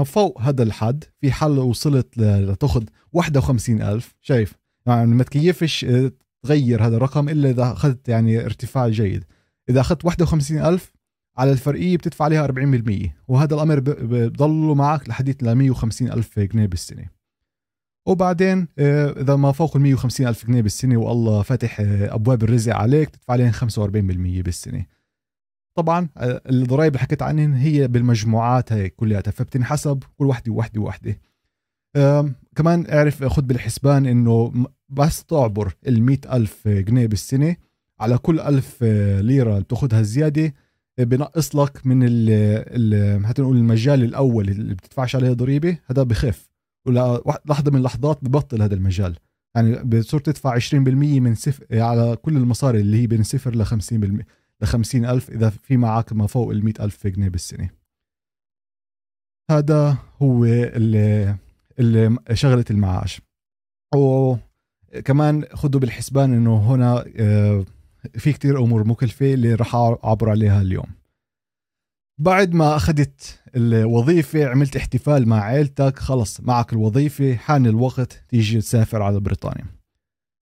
فوق 0.06 0.42
هذا 0.42 0.64
الحد 0.64 1.04
في 1.22 1.32
حال 1.32 1.60
وصلت 1.60 2.18
لتأخذ 2.18 2.84
51000 3.14 4.16
شايف؟ 4.22 4.54
يعني 4.88 5.16
ما 5.16 5.24
تكيفش 5.24 5.86
آه، 5.86 6.12
تغير 6.44 6.86
هذا 6.86 6.98
الرقم 6.98 7.30
إلا 7.30 7.50
إذا 7.50 7.72
أخذت 7.72 8.10
يعني 8.10 8.46
ارتفاع 8.46 8.88
جيد. 8.88 9.24
إذا 9.70 9.82
أخذت 9.82 10.06
51000 10.06 10.92
على 11.38 11.52
الفرقيه 11.52 11.98
بتدفع 11.98 12.26
عليها 12.26 12.48
40% 12.48 13.12
وهذا 13.28 13.56
الأمر 13.56 13.80
بضل 13.80 14.76
معك 14.76 15.10
لحديت 15.10 15.44
ل 15.44 15.56
150 15.56 16.12
ألف 16.12 16.40
جنيه 16.40 16.66
بالسنة. 16.66 17.06
وبعدين 18.06 18.68
آه، 18.80 19.22
إذا 19.22 19.36
ما 19.36 19.52
فوق 19.52 19.76
ال 19.76 19.82
150 19.82 20.28
ألف 20.28 20.46
جنيه 20.46 20.62
بالسنة 20.62 20.98
والله 20.98 21.42
فاتح 21.42 21.80
آه، 21.80 22.16
أبواب 22.16 22.44
الرزق 22.44 22.76
عليك 22.76 23.10
تدفع 23.10 23.34
عليهم 23.34 23.52
45% 23.52 24.42
بالسنة. 24.42 24.86
طبعا 25.76 26.10
آه، 26.18 26.42
الضرائب 26.50 26.94
اللي 26.94 27.00
حكيت 27.00 27.22
عنهن 27.22 27.54
هي 27.54 27.88
بالمجموعات 27.88 28.74
هي 28.74 28.90
كلياتها 28.90 29.32
فبتنحسب 29.32 30.04
كل 30.18 30.26
وحدة 30.26 30.52
وحده 30.52 30.82
وحده 30.82 31.20
كمان 32.56 32.86
اعرف 32.90 33.24
خد 33.24 33.48
بالحسبان 33.48 34.06
إنه 34.06 34.54
بس 34.90 35.24
تعبر 35.24 35.74
ال 35.88 36.18
ألف 36.32 36.68
جنيه 36.68 37.08
بالسنة 37.08 37.56
على 38.00 38.18
كل 38.18 38.40
ألف 38.40 38.84
ليرة 39.22 39.60
بتاخذها 39.60 40.02
زيادة 40.02 40.54
بنقص 40.98 41.56
لك 41.56 41.88
من 41.88 42.04
ال 42.04 42.30
ال 42.30 43.22
نقول 43.22 43.58
المجال 43.58 44.04
الأول 44.04 44.50
اللي 44.50 44.74
بتدفعش 44.74 45.16
عليه 45.16 45.34
ضريبة 45.34 45.78
هذا 45.86 46.04
بخف. 46.04 46.50
ولا 46.86 47.22
لحظة 47.46 47.72
من 47.72 47.78
اللحظات 47.78 48.20
ببطل 48.22 48.62
هذا 48.62 48.76
المجال. 48.76 49.16
يعني 49.56 49.84
بتصير 49.84 50.20
تدفع 50.20 50.60
20% 50.60 50.74
من 50.74 51.36
صفر 51.36 51.66
على 51.72 52.16
كل 52.16 52.38
المصاري 52.38 52.80
اللي 52.80 53.02
هي 53.02 53.08
بين 53.08 53.24
صفر 53.24 53.56
ل 53.56 53.66
50% 53.66 53.72
ل 54.62 54.66
50 54.66 55.06
ألف 55.06 55.30
إذا 55.30 55.50
في 55.50 55.78
معك 55.78 56.14
ما 56.14 56.28
فوق 56.28 56.50
ال 56.50 56.66
100 56.66 56.74
ألف 56.80 57.08
جنيه 57.08 57.30
بالسنة. 57.30 57.70
هذا 59.52 59.98
هو 60.22 60.46
اللي, 60.46 61.36
اللي 61.80 62.18
شغلة 62.34 62.66
المعاش. 62.70 63.22
وكمان 63.96 65.46
خذوا 65.54 65.82
بالحسبان 65.82 66.34
إنه 66.34 66.74
هنا 66.74 67.06
آه، 67.20 67.66
في 68.18 68.34
كتير 68.34 68.64
أمور 68.64 68.88
مكلفة 68.88 69.34
اللي 69.34 69.56
راح 69.56 69.76
أعبر 69.76 70.30
عليها 70.30 70.62
اليوم. 70.62 70.88
بعد 72.20 72.54
ما 72.54 72.76
أخذت 72.76 73.42
الوظيفة 73.56 74.46
عملت 74.46 74.76
احتفال 74.76 75.28
مع 75.30 75.42
عيلتك 75.44 76.00
خلص 76.00 76.42
معك 76.42 76.74
الوظيفة 76.74 77.36
حان 77.36 77.66
الوقت 77.66 78.24
تيجي 78.30 78.62
تسافر 78.62 79.02
على 79.02 79.20
بريطانيا. 79.20 79.66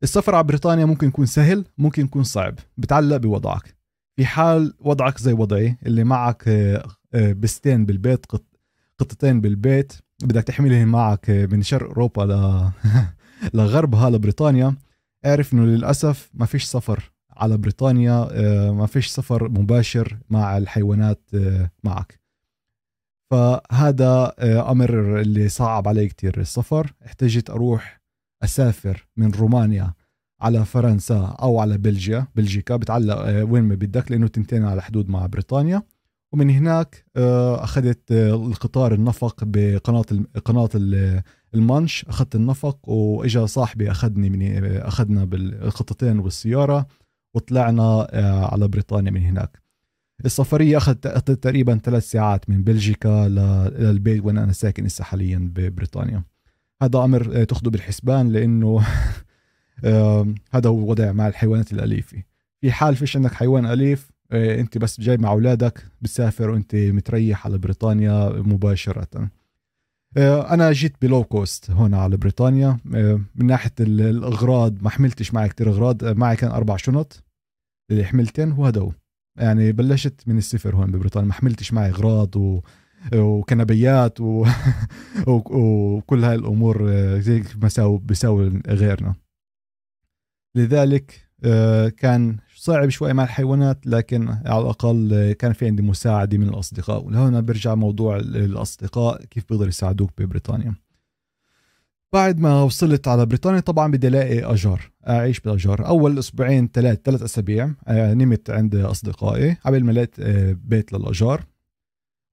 السفر 0.03 0.35
على 0.35 0.43
بريطانيا 0.43 0.85
ممكن 0.85 1.07
يكون 1.07 1.25
سهل 1.25 1.65
ممكن 1.77 2.05
يكون 2.05 2.23
صعب 2.23 2.55
بتعلق 2.77 3.17
بوضعك. 3.17 3.80
في 4.21 4.27
حال 4.27 4.73
وضعك 4.79 5.17
زي 5.17 5.33
وضعي 5.33 5.77
اللي 5.85 6.03
معك 6.03 6.47
آه، 6.47 6.83
آه، 7.13 7.33
بستين 7.33 7.85
بالبيت 7.85 8.25
قطتين 8.99 9.41
بالبيت 9.41 9.93
بدك 10.23 10.43
تحملهم 10.43 10.87
معك 10.87 11.29
من 11.29 11.61
شرق 11.61 11.87
أوروبا 11.87 12.21
ل... 12.21 12.71
لغربها 13.57 14.09
لبريطانيا 14.09 14.75
اعرف 15.25 15.53
إنه 15.53 15.65
للأسف 15.65 16.29
ما 16.33 16.45
فيش 16.45 16.63
سفر 16.63 17.11
على 17.31 17.57
بريطانيا 17.57 18.27
آه، 18.31 18.71
ما 18.71 18.85
فيش 18.85 19.07
سفر 19.07 19.49
مباشر 19.49 20.17
مع 20.29 20.57
الحيوانات 20.57 21.21
آه، 21.33 21.71
معك. 21.83 22.19
فهذا 23.31 24.33
آه، 24.39 24.71
أمر 24.71 25.21
اللي 25.21 25.49
صعب 25.49 25.87
علي 25.87 26.07
كتير 26.07 26.39
السفر. 26.39 26.93
احتجت 27.05 27.49
أروح 27.49 28.01
أسافر 28.43 29.07
من 29.17 29.31
رومانيا. 29.31 29.93
على 30.41 30.65
فرنسا 30.65 31.35
أو 31.41 31.59
على 31.59 31.77
بلجيا. 31.77 32.27
بلجيكا 32.35 32.75
بتعلق 32.75 33.43
وين 33.49 33.63
ما 33.63 33.75
بدك 33.75 34.11
لأنه 34.11 34.27
تنتين 34.27 34.65
على 34.65 34.81
حدود 34.81 35.09
مع 35.09 35.25
بريطانيا. 35.25 35.83
ومن 36.33 36.49
هناك 36.49 37.05
أخذت 37.57 38.11
القطار 38.11 38.93
النفق 38.93 39.43
بقناة 39.43 40.05
قناة 40.45 40.69
المانش. 41.53 42.05
أخذت 42.05 42.35
النفق 42.35 42.89
وإجا 42.89 43.45
صاحبي 43.45 43.91
أخذني 43.91 44.29
من 44.29 44.65
أخذنا 44.77 45.25
بالخطتين 45.25 46.19
والسيارة 46.19 46.87
وطلعنا 47.33 48.07
آه، 48.11 48.53
على 48.53 48.67
بريطانيا 48.67 49.11
من 49.11 49.21
هناك. 49.21 49.61
السفرية 50.25 50.77
أخذت 50.77 51.31
تقريبا 51.31 51.77
ثلاث 51.83 52.11
ساعات 52.11 52.49
من 52.49 52.63
بلجيكا 52.63 53.27
للبيت 53.79 54.25
وين 54.25 54.37
أنا 54.37 54.53
ساكن 54.53 54.85
هسه 54.85 55.03
حاليا 55.03 55.51
ببريطانيا. 55.55 56.23
هذا 56.81 56.99
أمر 56.99 57.41
آه، 57.41 57.43
تأخذه 57.43 57.69
بالحسبان 57.69 58.29
لأنه 58.29 58.79
هذا 60.51 60.69
هو 60.69 60.89
وضع 60.89 61.11
مع 61.11 61.27
الحيوانات 61.27 61.73
الأليفة. 61.73 62.23
في 62.61 62.71
حال 62.71 62.95
فيش 62.95 63.15
عندك 63.15 63.33
حيوان 63.33 63.65
أليف 63.65 64.11
آه، 64.31 64.59
أنت 64.59 64.77
بس 64.77 65.01
جاي 65.01 65.17
مع 65.17 65.31
أولادك 65.31 65.85
بتسافر 66.01 66.49
وأنت 66.49 66.75
متريح 66.75 67.45
على 67.47 67.57
بريطانيا 67.57 68.29
مباشرة. 68.29 69.29
آه، 70.17 70.53
أنا 70.53 70.71
جيت 70.71 70.93
ب 71.01 71.07
low 71.07 71.23
cost 71.23 71.71
هون 71.71 71.93
على 71.93 72.17
بريطانيا. 72.17 72.77
آه، 72.95 73.21
من 73.35 73.45
ناحية 73.45 73.71
الأغراض 73.79 74.83
ما 74.83 74.89
حملتش 74.89 75.33
معي 75.33 75.49
كتير 75.49 75.69
أغراض. 75.69 76.03
آه، 76.03 76.13
معي 76.13 76.35
كان 76.35 76.51
أربع 76.51 76.77
شنط 76.77 77.23
اللي 77.91 78.05
حملتين 78.05 78.51
وهذا 78.51 78.81
هو. 78.81 78.91
يعني 79.39 79.71
بلشت 79.71 80.21
من 80.27 80.37
الصفر 80.37 80.75
هون 80.75 80.91
ببريطانيا 80.91 81.27
ما 81.27 81.33
حملتش 81.33 81.73
معي 81.73 81.89
أغراض 81.89 82.37
و 82.37 82.61
وكنبيات 83.13 84.21
و... 84.21 84.45
وكل 85.27 86.23
هاي 86.23 86.35
الأمور 86.35 86.91
زي 87.19 87.43
ما 87.61 87.99
بيساوي 88.03 88.61
غيرنا. 88.67 89.15
لذلك 90.55 91.31
كان 91.97 92.37
صعب 92.55 92.89
شوي 92.89 93.13
مع 93.13 93.23
الحيوانات 93.23 93.87
لكن 93.87 94.29
على 94.29 94.61
الأقل 94.61 95.31
كان 95.39 95.53
في 95.53 95.65
عندي 95.65 95.81
مساعدة 95.81 96.37
من 96.37 96.49
الأصدقاء. 96.49 97.03
وهنا 97.05 97.39
برجع 97.39 97.75
موضوع 97.75 98.17
الأصدقاء 98.17 99.25
كيف 99.25 99.45
بيقدروا 99.49 99.69
يساعدوك 99.69 100.11
ببريطانيا. 100.17 100.75
بعد 102.13 102.39
ما 102.39 102.63
وصلت 102.63 103.07
على 103.07 103.25
بريطانيا 103.25 103.59
طبعا 103.59 103.91
بدي 103.91 104.07
ألاقي 104.07 104.53
أجار. 104.53 104.91
أعيش 105.09 105.39
بالاجار 105.39 105.87
أول 105.87 106.19
أسبوعين 106.19 106.69
ثلاث 106.73 106.99
ثلاث 107.03 107.21
أسابيع 107.21 107.71
آه، 107.87 108.13
نمت 108.13 108.49
عند 108.49 108.75
أصدقائي. 108.75 109.57
قبل 109.65 109.83
ما 109.83 109.91
لقيت 109.91 110.19
آه، 110.19 110.57
بيت 110.63 110.93
للأجار. 110.93 111.45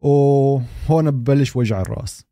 وهون 0.01 1.11
ببلش 1.11 1.57
وجع 1.57 1.81
الرأس. 1.81 2.25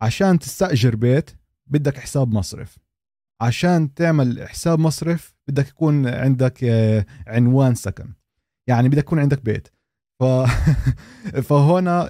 عشان 0.00 0.38
تستأجر 0.38 0.96
بيت 0.96 1.30
بدك 1.66 1.98
حساب 1.98 2.32
مصرف. 2.32 2.78
عشان 3.44 3.94
تعمل 3.94 4.48
حساب 4.48 4.78
مصرف 4.78 5.34
بدك 5.48 5.68
يكون 5.68 6.06
عندك 6.06 6.64
آه، 6.64 7.06
عنوان 7.26 7.74
سكن. 7.74 8.12
يعني 8.66 8.88
بدك 8.88 8.98
يكون 8.98 9.18
عندك 9.18 9.44
بيت. 9.44 9.68
ف... 10.20 10.24
فهنا 11.48 12.08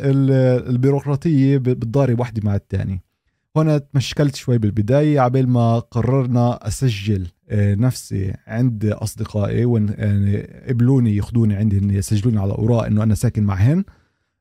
البيروقراطية 0.70 1.58
بتضارب 1.58 2.20
واحدة 2.20 2.42
مع 2.44 2.54
الثاني 2.54 3.02
هنا 3.56 3.78
تمشكلت 3.78 4.34
شوي 4.36 4.58
بالبداية 4.58 5.20
عبال 5.20 5.48
ما 5.48 5.78
قررنا 5.78 6.66
أسجل 6.68 7.26
آه، 7.50 7.74
نفسي 7.74 8.34
عند 8.46 8.84
أصدقائي 8.84 9.64
وإن 9.64 9.94
يعني 9.98 10.42
قبلوني 10.68 11.16
ياخذوني 11.16 11.54
عندي 11.54 11.96
يسجلوني 11.96 12.40
على 12.40 12.52
أوراق 12.52 12.84
إنه 12.84 13.02
أنا 13.02 13.14
ساكن 13.14 13.44
معهن 13.44 13.84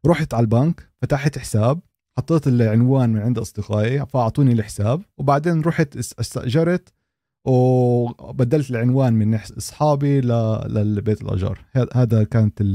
رحت 0.06 0.34
على 0.34 0.44
البنك 0.44 0.90
فتحت 1.02 1.38
حساب. 1.38 1.80
حطيت 2.18 2.48
العنوان 2.48 3.10
من 3.10 3.20
عند 3.22 3.40
أصدقائي 3.40 4.06
فأعطوني 4.06 4.52
الحساب 4.52 5.02
وبعدين 5.18 5.62
رحت 5.62 5.98
استأجرت 5.98 6.94
وبدلت 7.46 8.70
العنوان 8.70 9.14
من 9.14 9.36
أصحابي 9.36 10.22
للبيت 10.22 11.22
الأجار. 11.22 11.60
هذا 11.94 12.24
كانت 12.24 12.62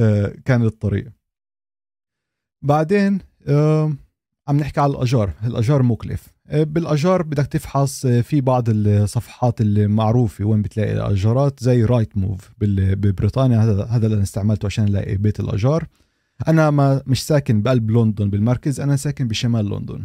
آه، 0.00 0.34
كان 0.44 0.62
الطريق. 0.62 1.08
بعدين 2.62 3.18
عم 4.48 4.56
نحكي 4.56 4.80
على 4.80 4.92
الأجار. 4.92 5.32
الأجار 5.44 5.82
مكلف. 5.82 6.28
آه، 6.46 6.62
بالأجار 6.62 7.22
بدك 7.22 7.46
تفحص 7.46 8.06
آه، 8.06 8.20
في 8.20 8.40
بعض 8.40 8.64
الصفحات 8.68 9.60
المعروفه 9.60 10.44
وين 10.44 10.62
بتلاقي 10.62 10.92
الأجارات 10.92 11.60
زي 11.64 11.84
رايت 11.84 12.16
موف 12.16 12.50
ببريطانيا. 12.60 13.58
هذا 13.58 13.84
هذا 13.84 14.06
اللي 14.06 14.22
استعملته 14.22 14.66
عشان 14.66 14.84
ألاقي 14.84 15.16
بيت 15.16 15.40
الأجار. 15.40 15.86
أنا 16.48 16.70
ما 16.70 17.02
مش 17.06 17.26
ساكن 17.26 17.62
بقلب 17.62 17.90
لندن 17.90 18.30
بالمركز 18.30 18.80
أنا 18.80 18.96
ساكن 18.96 19.28
بشمال 19.28 19.70
لندن. 19.70 20.04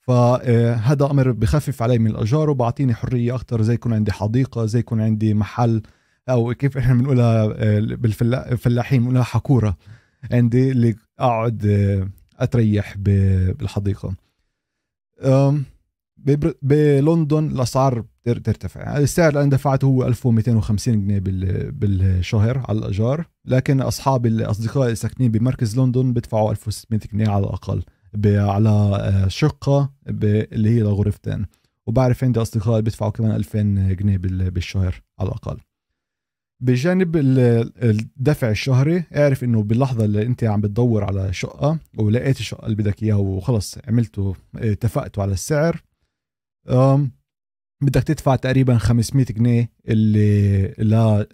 فهذا 0.00 1.10
أمر 1.10 1.32
بخفف 1.32 1.82
علي 1.82 1.98
من 1.98 2.10
الأجار 2.10 2.50
وبعطيني 2.50 2.94
حرية 2.94 3.34
أكثر 3.34 3.62
زي 3.62 3.74
يكون 3.74 3.92
عندي 3.92 4.12
حديقة 4.12 4.66
زي 4.66 4.78
يكون 4.78 5.00
عندي 5.00 5.34
محل 5.34 5.82
أو 6.28 6.54
كيف 6.54 6.78
إحنا 6.78 6.94
بنقولها 6.94 7.44
آه، 7.44 7.80
بالفلاحين 7.80 9.00
بنقولها 9.00 9.22
حكورة. 9.22 9.76
عندي 10.32 10.70
اللي 10.70 10.94
أقعد 11.18 11.66
آه، 11.66 12.08
أتريح 12.42 12.96
بالحديقة. 12.98 14.14
بلندن 16.62 17.46
الأسعار 17.46 18.04
ترتفع. 18.24 18.98
السعر 18.98 19.28
اللي 19.28 19.42
أنا 19.42 19.50
دفعته 19.50 19.86
هو 19.86 20.06
1250 20.06 21.06
جنيه 21.06 21.18
بالشهر 21.70 22.64
على 22.68 22.78
الأجار 22.78 23.24
لكن 23.44 23.80
اصحابي 23.80 24.28
الاصدقاء 24.28 24.84
اللي 24.84 24.94
ساكنين 24.94 25.30
بمركز 25.30 25.78
لندن 25.78 26.12
بدفعوا 26.12 26.50
1600 26.50 27.00
جنيه 27.12 27.28
على 27.28 27.44
الأقل 27.44 27.82
على 28.26 28.68
آه، 28.68 29.28
شقة 29.28 29.92
اللي 30.08 30.70
هي 30.70 30.80
لغرفتين. 30.80 31.46
وبعرف 31.86 32.24
عندي 32.24 32.42
أصدقاء 32.42 32.80
بيدفعوا 32.80 33.10
كمان 33.10 33.30
2000 33.30 33.92
جنيه 33.92 34.16
بالشهر 34.50 35.02
على 35.18 35.28
الأقل. 35.28 35.58
بجانب 36.60 37.16
الدفع 37.82 38.50
الشهري 38.50 39.04
اعرف 39.16 39.44
إنه 39.44 39.62
باللحظة 39.62 40.04
اللي 40.04 40.22
أنت 40.22 40.44
عم 40.44 40.60
بتدور 40.60 41.04
على 41.04 41.32
شقة 41.32 41.78
ولقيت 41.98 42.40
الشقة 42.40 42.64
اللي 42.64 42.76
بدك 42.76 43.02
إياها 43.02 43.16
وخلص 43.16 43.78
عملتوا 43.88 44.34
اتفقتوا 44.56 45.22
على 45.22 45.32
السعر 45.32 45.82
بدك 47.82 48.02
تدفع 48.02 48.36
تقريبا 48.36 48.78
500 48.78 49.26
جنيه 49.26 49.72
اللي 49.88 50.74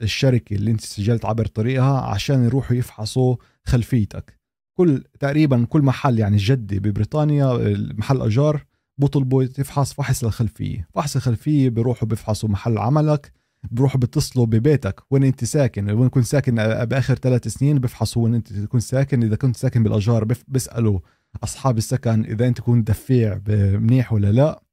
للشركه 0.01 0.55
اللي 0.55 0.71
انت 0.71 0.81
سجلت 0.81 1.25
عبر 1.25 1.47
طريقها 1.47 2.01
عشان 2.01 2.45
يروحوا 2.45 2.77
يفحصوا 2.77 3.37
خلفيتك. 3.65 4.41
كل 4.79 5.05
تقريبا 5.21 5.65
كل 5.65 5.83
محل 5.83 6.19
يعني 6.19 6.37
جدي 6.37 6.79
ببريطانيا 6.79 7.75
محل 7.99 8.23
أجار 8.23 8.65
بطلبوا 8.99 9.45
تفحص 9.45 9.93
فحص 9.93 10.25
الخلفيه 10.25 10.89
فحص 10.95 11.17
الخلفية 11.17 11.69
بيروحوا 11.69 12.09
بيفحصوا 12.09 12.49
محل 12.49 12.79
عملك 12.79 13.33
بروحوا 13.71 14.01
بيتصلوا 14.01 14.47
ببيتك. 14.47 15.01
وين 15.11 15.25
انت 15.25 15.45
ساكن؟ 15.45 15.91
وين 15.91 16.09
كنت 16.09 16.25
ساكن 16.25 16.55
بآخر 16.85 17.15
ثلاث 17.15 17.49
سنين 17.49 17.79
بيفحصوا 17.79 18.25
وين 18.25 18.35
انت 18.35 18.53
تكون 18.53 18.81
ساكن. 18.81 19.23
إذا 19.23 19.37
كنت 19.37 19.57
ساكن 19.57 19.83
بالأجار 19.83 20.25
بيسالوا 20.49 21.01
أصحاب 21.43 21.79
السكن 21.79 22.25
إذا 22.25 22.47
أنت 22.47 22.61
كنت 22.61 22.89
دفيع 22.89 23.41
منيح 23.49 24.13
ولا 24.13 24.33
لا. 24.33 24.64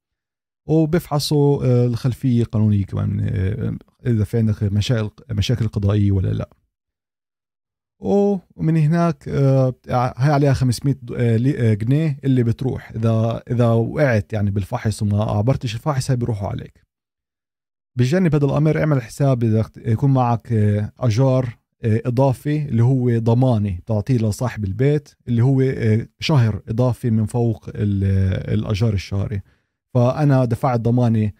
وبيفحصوا 0.72 1.64
آه، 1.64 1.86
الخلفية 1.86 2.42
القانونية 2.42 2.84
كمان 2.84 3.20
آه، 3.20 3.76
إذا 4.06 4.24
في 4.24 4.38
عندك 4.38 4.62
مشاكل 4.62 5.10
مشاكل 5.30 5.68
قضائية 5.68 6.12
ولا 6.12 6.28
لا. 6.28 6.48
ومن 8.02 8.76
هناك 8.76 9.28
آه، 9.28 9.74
هاي 9.88 10.32
عليها 10.32 10.52
500 10.52 10.94
آه، 11.16 11.36
آه، 11.36 11.74
جنيه 11.74 12.18
اللي 12.24 12.42
بتروح. 12.42 12.90
إذا 12.90 13.42
إذا 13.50 13.66
وقعت 13.66 14.32
يعني 14.32 14.50
بالفحص 14.50 15.02
وما 15.02 15.24
عبرتش 15.24 15.74
الفحص 15.74 16.10
هاي 16.10 16.16
بيروحوا 16.16 16.48
عليك. 16.48 16.86
بجانب 17.98 18.34
هذا 18.34 18.46
الأمر 18.46 18.80
اعمل 18.80 19.02
حساب 19.02 19.44
إذا 19.44 19.64
يكون 19.76 20.14
معك 20.14 20.52
أجار 21.00 21.58
إضافي 21.84 22.68
اللي 22.68 22.82
هو 22.82 23.18
ضماني 23.18 23.82
تعطيه 23.86 24.16
لصاحب 24.16 24.64
البيت 24.64 25.08
اللي 25.28 25.42
هو 25.42 25.62
شهر 26.20 26.62
إضافي 26.68 27.10
من 27.10 27.26
فوق 27.26 27.70
الأجار 27.74 28.92
الشهري. 28.92 29.40
فأنا 29.94 30.44
دفعت 30.44 30.80
ضماني 30.80 31.34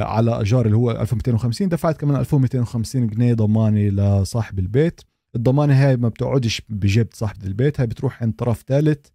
على 0.00 0.40
اجار 0.40 0.66
اللي 0.66 0.76
هو 0.76 0.90
1250 0.90 1.68
دفعت 1.68 1.96
كمان 2.00 2.20
1250 2.20 3.06
جنيه 3.06 3.34
ضماني 3.34 3.90
لصاحب 3.90 4.58
البيت. 4.58 5.00
الضمانة 5.36 5.74
هاي 5.74 5.96
ما 5.96 6.08
بتقعدش 6.08 6.62
بجيب 6.68 7.08
صاحب 7.12 7.44
البيت 7.44 7.80
هاي 7.80 7.86
بتروح 7.86 8.22
عند 8.22 8.34
طرف 8.34 8.64
ثالث 8.66 9.06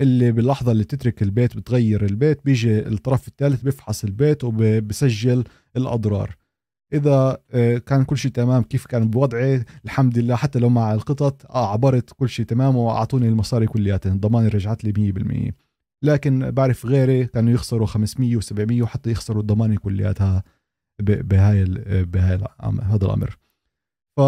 اللي 0.00 0.32
باللحظة 0.32 0.72
اللي 0.72 0.84
تترك 0.84 1.22
البيت 1.22 1.56
بتغير 1.56 2.04
البيت 2.04 2.44
بيجي 2.44 2.78
الطرف 2.78 3.28
الثالث 3.28 3.62
بيفحص 3.62 4.04
البيت 4.04 4.44
وبسجل 4.44 5.44
الأضرار. 5.76 6.36
إذا 6.92 7.38
آه، 7.50 7.78
كان 7.78 8.04
كل 8.04 8.18
شيء 8.18 8.30
تمام 8.30 8.62
كيف 8.62 8.86
كان 8.86 9.10
بوضعي؟ 9.10 9.64
الحمد 9.84 10.18
لله 10.18 10.36
حتى 10.36 10.58
لو 10.58 10.68
مع 10.68 10.94
القطط 10.94 11.46
آه 11.50 11.72
عبرت 11.72 12.10
كل 12.12 12.28
شيء 12.28 12.46
تمام 12.46 12.76
وأعطوني 12.76 13.28
المصاري 13.28 13.66
كلياتها 13.66 14.12
الضمانة 14.12 14.48
رجعت 14.48 14.84
لي 14.84 15.12
100% 15.52 15.69
لكن 16.02 16.50
بعرف 16.50 16.86
غيري 16.86 17.26
كانوا 17.26 17.52
يخسروا 17.52 17.86
500 17.86 18.40
و700 18.40 18.82
وحتى 18.82 19.10
يخسروا 19.10 19.40
الضمانة 19.42 19.76
كلياتها 19.76 20.42
بهاي 21.00 21.64
بهاي 22.04 22.38
هذا 22.82 23.04
الأمر. 23.04 23.38
ف 24.16 24.20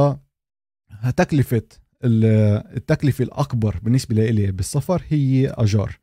تكلفة 1.16 1.62
التكلفة 2.04 3.24
الأكبر 3.24 3.80
بالنسبة 3.82 4.30
لي 4.30 4.52
بالسفر 4.52 5.02
هي 5.08 5.48
أجار. 5.50 5.98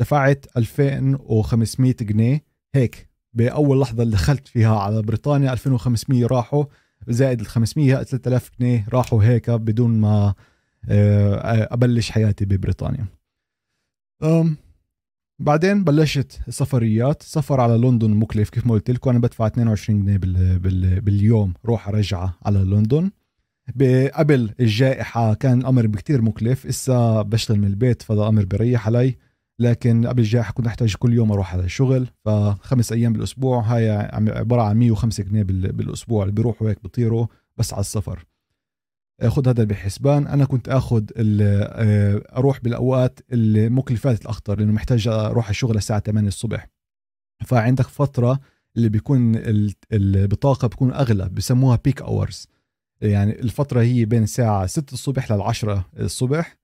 دفعت 0.00 0.46
2500 0.56 1.94
جنيه 2.00 2.44
هيك. 2.74 3.08
بأول 3.32 3.80
لحظة 3.80 4.02
اللي 4.02 4.14
دخلت 4.14 4.48
فيها 4.48 4.78
على 4.78 5.02
بريطانيا 5.02 5.52
2500 5.52 6.26
راحوا 6.26 6.64
زائد 7.08 7.40
ال 7.40 7.46
500 7.46 8.02
3000 8.02 8.50
جنيه 8.60 8.86
راحوا 8.88 9.24
هيك 9.24 9.50
بدون 9.50 10.00
ما 10.00 10.34
آه، 10.88 11.74
أبلش 11.74 12.10
حياتي 12.10 12.44
ببريطانيا. 12.44 13.06
بعدين 15.38 15.84
بلشت 15.84 16.40
سفريات 16.48 17.22
سفر 17.22 17.60
على 17.60 17.76
لندن 17.88 18.10
مكلف 18.10 18.50
كيف 18.50 18.66
ما 18.66 18.72
قلت 18.72 18.90
لكم. 18.90 19.10
أنا 19.10 19.18
بدفع 19.18 19.46
22 19.46 20.04
جنيه 20.04 20.16
باليوم 20.98 21.54
روح 21.64 21.88
رجعه 21.88 22.38
على 22.46 22.58
لندن. 22.58 23.10
قبل 24.14 24.50
الجائحة 24.60 25.34
كان 25.34 25.60
الأمر 25.60 25.86
بكتير 25.86 26.22
مكلف. 26.22 26.66
إسا 26.66 27.22
بشتغل 27.22 27.58
من 27.58 27.66
البيت 27.66 28.02
فهذا 28.02 28.28
أمر 28.28 28.44
بريح 28.44 28.86
علي. 28.86 29.16
لكن 29.58 30.06
قبل 30.06 30.22
الجائحة 30.22 30.52
كنت 30.52 30.66
أحتاج 30.66 30.94
كل 30.94 31.12
يوم 31.12 31.32
أروح 31.32 31.54
على 31.54 31.64
الشغل 31.64 32.06
فخمس 32.24 32.92
أيام 32.92 33.12
بالأسبوع 33.12 33.60
هاي 33.60 33.90
عبارة 33.90 34.62
عن 34.62 34.76
105 34.76 35.24
جنيه 35.24 35.42
بالأسبوع 35.42 36.22
اللي 36.22 36.34
بيروحوا 36.34 36.70
هيك 36.70 36.78
بطيروا 36.84 37.26
بس 37.56 37.72
على 37.72 37.80
السفر. 37.80 38.24
خذ 39.28 39.48
هذا 39.48 39.64
بحسبان. 39.64 40.26
أنا 40.26 40.44
كنت 40.44 40.68
آخذ 40.68 41.04
آه، 41.16 42.22
أروح 42.36 42.60
بالأوقات 42.60 43.20
المكلفات 43.32 44.22
الأخطر 44.22 44.58
لأنه 44.58 44.72
محتاج 44.72 45.08
أروح 45.08 45.48
الشغل 45.48 45.76
الساعة 45.76 46.00
8 46.00 46.28
الصبح. 46.28 46.68
فعندك 47.46 47.86
فترة 47.86 48.40
اللي 48.76 48.88
بيكون 48.88 49.32
البطاقة 49.92 50.68
بتكون 50.68 50.92
أغلى 50.92 51.28
بسموها 51.28 51.78
بيك 51.84 52.02
اورز 52.02 52.48
يعني 53.00 53.40
الفترة 53.40 53.80
هي 53.80 54.04
بين 54.04 54.22
الساعة 54.22 54.66
6 54.66 54.94
الصبح 54.94 55.32
لل 55.32 55.40
10 55.42 55.90
الصبح. 55.98 56.56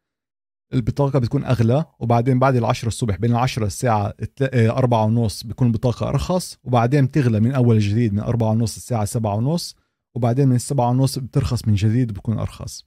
البطاقة 0.74 1.18
بتكون 1.18 1.44
أغلى 1.44 1.84
وبعدين 1.98 2.38
بعد 2.38 2.56
العشرة 2.56 2.88
الصبح 2.88 3.16
بين 3.16 3.30
العشرة 3.30 3.66
الساعة 3.66 4.14
أربعة 4.52 5.04
ونص 5.04 5.42
بيكون 5.44 5.66
البطاقة 5.66 6.08
أرخص 6.08 6.58
وبعدين 6.64 7.06
بتغلى 7.06 7.40
من 7.40 7.52
أول 7.52 7.78
جديد 7.78 8.14
من 8.14 8.20
أربعة 8.20 8.50
ونص 8.50 8.76
الساعة 8.76 9.04
سبعة 9.04 9.34
ونص. 9.34 9.76
وبعدين 10.14 10.48
من 10.48 10.56
السبعة 10.56 10.90
ونص 10.90 11.18
بترخص 11.18 11.68
من 11.68 11.74
جديد 11.74 12.12
بكون 12.12 12.38
أرخص. 12.38 12.84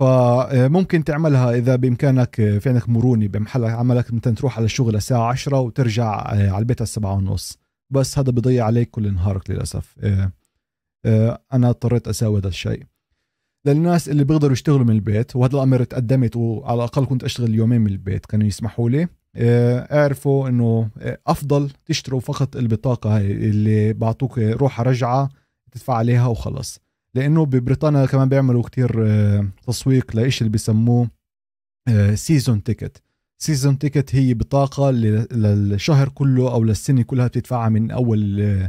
فممكن 0.00 1.04
تعملها 1.04 1.54
إذا 1.54 1.76
بإمكانك 1.76 2.34
في 2.34 2.68
عندك 2.68 2.88
مرونة 2.88 3.26
بمحل 3.26 3.64
عملك 3.64 4.12
مثلا 4.12 4.34
تروح 4.34 4.56
على 4.56 4.64
الشغل 4.64 4.96
الساعة 4.96 5.28
عشرة 5.28 5.60
وترجع 5.60 6.06
على 6.06 6.58
البيت 6.58 6.80
على 6.80 6.86
السبعة 6.86 7.14
ونص. 7.14 7.58
بس 7.90 8.18
هذا 8.18 8.30
بضيع 8.30 8.64
عليك 8.64 8.90
كل 8.90 9.14
نهارك 9.14 9.50
للأسف. 9.50 9.94
آه، 11.06 11.42
أنا 11.52 11.68
اضطريت 11.70 12.08
أسوي 12.08 12.38
هذا 12.40 12.48
الشيء. 12.48 12.82
للناس 13.66 14.08
اللي 14.08 14.24
بيقدروا 14.24 14.52
يشتغلوا 14.52 14.84
من 14.84 14.94
البيت 14.94 15.36
وهذا 15.36 15.56
الأمر 15.56 15.84
تقدمت 15.84 16.36
وعلى 16.36 16.74
الأقل 16.74 17.06
كنت 17.06 17.24
أشتغل 17.24 17.54
يومين 17.54 17.80
من 17.80 17.86
البيت 17.90 18.26
كانوا 18.26 18.46
يسمحوا 18.46 18.90
لي. 18.90 19.08
آه، 19.36 20.00
اعرفوا 20.00 20.48
إنه 20.48 20.88
آه، 20.98 21.18
أفضل 21.26 21.70
تشتروا 21.86 22.20
فقط 22.20 22.56
البطاقة 22.56 23.16
هاي 23.16 23.32
اللي 23.32 23.92
بعطوك 23.92 24.38
روحه 24.38 24.82
رجعة 24.82 25.30
تدفع 25.74 25.94
عليها 25.94 26.26
وخلص. 26.26 26.78
لأنه 27.14 27.46
ببريطانيا 27.46 28.06
كمان 28.06 28.28
بيعملوا 28.28 28.62
كتير 28.62 29.06
آه، 29.06 29.48
تسويق 29.66 30.16
لإشي 30.16 30.40
اللي 30.40 30.50
بيسموه 30.50 31.10
season 32.14 32.62
ticket 32.62 33.02
season 33.38 33.78
ticket 33.78 34.14
هي 34.14 34.34
بطاقة 34.34 34.90
للشهر 34.90 36.08
كله 36.08 36.52
أو 36.52 36.64
للسنة 36.64 37.02
كلها 37.02 37.26
بتدفعها 37.26 37.68
من 37.68 37.90
أول 37.90 38.68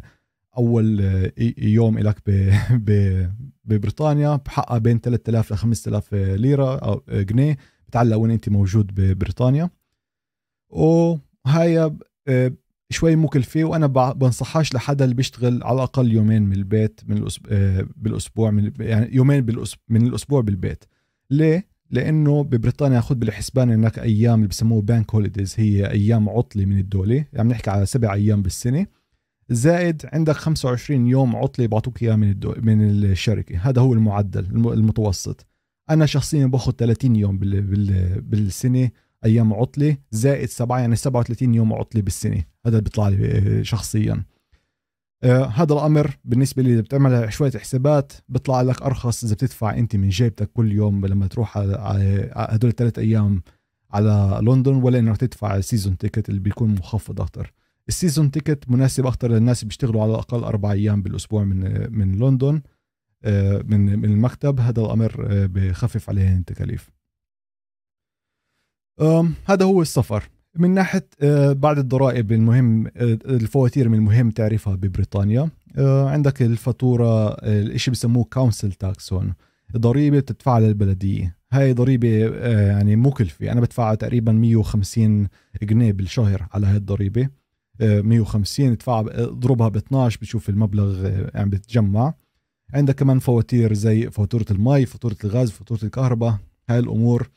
أول 0.57 0.99
يوم 1.57 1.99
لك 1.99 2.21
ببريطانيا. 3.65 4.35
بحقها 4.35 4.77
بين 4.77 4.99
3000 4.99 5.51
ل 5.51 5.57
5000 5.57 6.13
ليرة 6.13 6.77
أو 6.77 7.01
جنيه. 7.09 7.57
بتعلق 7.87 8.17
وين 8.17 8.31
أنت 8.31 8.49
موجود 8.49 8.95
ببريطانيا. 8.95 9.69
وهاي 10.69 11.79
آه، 12.27 12.53
شوي 12.89 13.15
مكلفة 13.15 13.63
وأنا 13.63 13.87
بنصحهاش 13.87 14.73
لحدا 14.73 15.03
اللي 15.03 15.15
بيشتغل 15.15 15.63
على 15.63 15.75
الأقل 15.75 16.11
يومين 16.11 16.41
من 16.41 16.53
البيت 16.53 17.01
من 17.07 17.17
الأسبوع 17.17 17.51
آه، 17.51 17.87
بالأسبوع 17.95 18.51
من 18.51 18.71
يعني 18.79 19.15
يومين 19.15 19.41
بالأسبوع 19.41 19.83
من 19.89 20.07
الأسبوع 20.07 20.41
بالبيت. 20.41 20.83
ليه؟ 21.29 21.67
لأنه 21.91 22.43
ببريطانيا 22.43 22.99
خذ 23.01 23.15
بالحسبان 23.15 23.71
هناك 23.71 23.99
أيام 23.99 24.35
اللي 24.35 24.47
بسموه 24.47 24.81
بانك 24.81 25.15
هوليديز 25.15 25.55
هي 25.57 25.91
أيام 25.91 26.29
عطلة 26.29 26.65
من 26.65 26.79
الدولة. 26.79 27.25
يعني 27.33 27.49
نحكي 27.49 27.69
على 27.69 27.85
سبع 27.85 28.13
أيام 28.13 28.41
بالسنة. 28.41 28.85
زائد 29.49 30.01
عندك 30.13 30.35
25 30.35 31.07
يوم 31.07 31.35
عطلة 31.35 31.67
بعطوك 31.67 32.03
إياه 32.03 32.15
من 32.15 32.35
من 32.57 32.81
الشركة. 32.81 33.57
هذا 33.57 33.81
هو 33.81 33.93
المعدل 33.93 34.45
المتوسط. 34.73 35.45
أنا 35.89 36.05
شخصيا 36.05 36.45
باخذ 36.45 36.71
30 36.71 37.15
يوم 37.15 37.37
بال... 37.37 37.61
بال... 37.61 38.21
بالسنة 38.21 38.89
أيام 39.25 39.53
عطلة 39.53 39.97
زائد 40.11 40.49
سبعة 40.49 40.79
يعني 40.79 40.95
37 40.95 41.53
يوم 41.53 41.73
عطلة 41.73 42.01
بالسنة. 42.01 42.43
هذا 42.65 42.77
اللي 42.77 42.81
بيطلع 42.81 43.07
لي 43.07 43.31
آه، 43.31 43.61
شخصيا. 43.61 44.23
آه 45.23 45.45
هذا 45.45 45.73
الأمر 45.73 46.17
بالنسبة 46.25 46.63
لي 46.63 46.73
إذا 46.73 46.81
بتعمل 46.81 47.33
شوية 47.33 47.51
حسابات 47.51 48.13
بيطلع 48.29 48.61
لك 48.61 48.81
أرخص 48.81 49.23
إذا 49.23 49.33
بتدفع 49.33 49.77
أنت 49.77 49.95
من 49.95 50.09
جيبتك 50.09 50.51
كل 50.53 50.71
يوم 50.71 51.05
لما 51.05 51.27
تروح 51.27 51.57
على 51.57 52.31
هدول 52.35 52.69
الثلاث 52.69 52.99
أيام 52.99 53.41
على 53.91 54.39
لندن 54.41 54.75
ولا 54.75 54.99
إنك 54.99 55.17
تدفع 55.17 55.55
ال 55.55 55.61
season 55.61 55.97
ticket 55.97 56.29
اللي 56.29 56.39
بيكون 56.39 56.69
مخفض 56.69 57.21
أكثر 57.21 57.53
ال 57.87 57.93
season 57.93 58.31
ticket 58.31 58.69
مناسب 58.69 59.05
أكثر 59.05 59.31
للناس 59.31 59.59
اللي 59.59 59.67
بيشتغلوا 59.67 60.01
على 60.01 60.11
الأقل 60.11 60.43
أربع 60.43 60.71
أيام 60.71 61.01
بالأسبوع 61.01 61.43
من 61.43 61.87
من 61.97 62.19
لندن 62.19 62.61
آه، 63.25 63.63
من 63.67 63.99
من 63.99 64.05
المكتب. 64.05 64.59
هذا 64.59 64.81
الأمر 64.81 65.27
آه، 65.29 65.45
بخفف 65.45 66.09
عليهم 66.09 66.37
التكاليف. 66.37 66.89
هذا 69.45 69.65
هو 69.65 69.81
السفر. 69.81 70.29
من 70.55 70.71
ناحية 70.71 71.07
آه، 71.21 71.53
بعد 71.53 71.77
الضرائب 71.77 72.31
المهم 72.31 72.87
آه، 72.87 73.17
الفواتير 73.25 73.89
من 73.89 73.97
المهم 73.97 74.31
تعرفها 74.31 74.75
ببريطانيا. 74.75 75.49
آه، 75.77 76.09
عندك 76.09 76.41
الفاتورة 76.41 77.29
الشيء 77.43 77.93
بسموه 77.93 78.23
council 78.23 78.71
tax 78.71 79.13
هون. 79.13 79.33
ضريبة 79.77 80.19
بتدفعها 80.19 80.59
للبلدية. 80.59 81.37
هاي 81.51 81.73
ضريبة 81.73 82.07
يعني 82.47 82.95
مكلفه 82.95 83.51
أنا 83.51 83.61
بدفعها 83.61 83.95
تقريبا 83.95 84.31
150 84.31 85.27
جنيه 85.63 85.91
بالشهر 85.91 86.47
على 86.53 86.67
هاي 86.67 86.75
الضريبة. 86.77 87.29
150 87.81 88.77
تدفعها 88.77 89.23
اضربها 89.23 89.67
ب 89.69 89.75
12 89.75 90.19
بتشوف 90.21 90.49
المبلغ 90.49 91.05
يعني 91.35 91.49
بتجمع. 91.49 92.13
عندك 92.73 92.95
كمان 92.95 93.19
فواتير 93.19 93.73
زي 93.73 94.09
فاتورة 94.11 94.45
المي 94.51 94.85
فاتورة 94.85 95.15
الغاز 95.23 95.51
فاتورة 95.51 95.79
الكهرباء. 95.83 96.37
هاي 96.69 96.79
الأمور. 96.79 97.29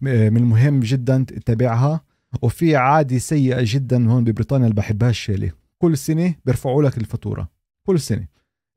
من 0.00 0.36
المهم 0.36 0.80
جدا 0.80 1.24
تتابعها. 1.28 2.04
وفي 2.42 2.76
عادة 2.76 3.18
سيئة 3.18 3.60
جدا 3.60 4.10
هون 4.10 4.24
ببريطانيا 4.24 4.66
اللي 4.66 4.74
بحبهاش 4.74 5.18
شيلي. 5.18 5.50
كل 5.78 5.98
سنة 5.98 6.34
بيرفعوا 6.44 6.82
لك 6.82 6.98
الفاتورة. 6.98 7.48
كل 7.86 8.00
سنة. 8.00 8.26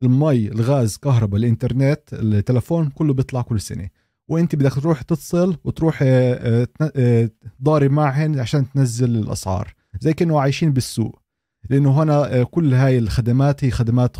المي 0.02 0.48
الغاز 0.48 0.96
كهرباء 0.96 1.40
الإنترنت 1.40 2.00
التلفون 2.12 2.88
كله 2.88 3.14
بيطلع 3.14 3.42
كل 3.42 3.60
سنة. 3.60 3.88
وأنت 4.28 4.54
بدك 4.56 4.74
تروح 4.74 5.02
تتصل 5.02 5.56
وتروح 5.64 5.98
آه، 6.02 6.68
آه، 6.80 6.92
آه، 6.96 7.30
ضارب 7.62 7.90
معهن 7.90 8.40
عشان 8.40 8.70
تنزل 8.70 9.16
الأسعار. 9.16 9.74
زي 10.00 10.12
كانوا 10.12 10.40
عايشين 10.40 10.72
بالسوق. 10.72 11.22
لأنه 11.70 12.02
هنا 12.02 12.42
كل 12.44 12.74
هاي 12.74 12.98
الخدمات 12.98 13.64
هي 13.64 13.70
خدمات 13.70 14.16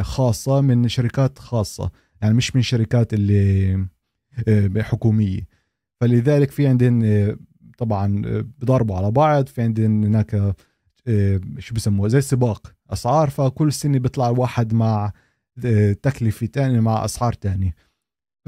خاصة 0.00 0.60
من 0.60 0.88
شركات 0.88 1.38
خاصة. 1.38 1.90
يعني 2.22 2.34
مش 2.34 2.56
من 2.56 2.62
شركات 2.62 3.14
اللي 3.14 3.86
حكومية. 4.78 5.51
فلذلك 6.02 6.50
في 6.50 6.66
عندهم 6.66 7.04
آه، 7.04 7.36
طبعا 7.78 8.22
آه، 8.26 8.44
بضربوا 8.58 8.96
على 8.96 9.10
بعض. 9.10 9.46
في 9.46 9.62
عندهم 9.62 10.04
هناك 10.04 10.34
آه، 11.08 11.40
شو 11.58 11.74
بسموها 11.74 12.08
زي 12.08 12.20
سباق 12.20 12.74
أسعار. 12.90 13.30
فكل 13.30 13.72
سنة 13.72 13.98
بيطلع 13.98 14.28
واحد 14.28 14.74
مع 14.74 15.12
تكلفة 16.02 16.46
تانية 16.46 16.80
مع 16.80 17.04
أسعار 17.04 17.32
تانية. 17.32 17.74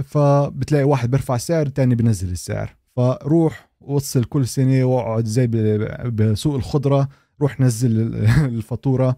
فبتلاقي 0.04 0.84
واحد 0.84 1.10
بيرفع 1.10 1.36
سعر 1.36 1.66
تاني 1.66 1.94
بنزل 1.94 2.30
السعر. 2.30 2.76
فروح 2.96 3.70
وصل 3.80 4.24
كل 4.24 4.46
سنة 4.46 4.84
واقعد 4.84 5.24
زي 5.24 5.46
بسوق 6.12 6.54
الخضرة 6.54 7.08
روح 7.40 7.60
نزل 7.60 8.14
الفاتورة. 8.54 9.16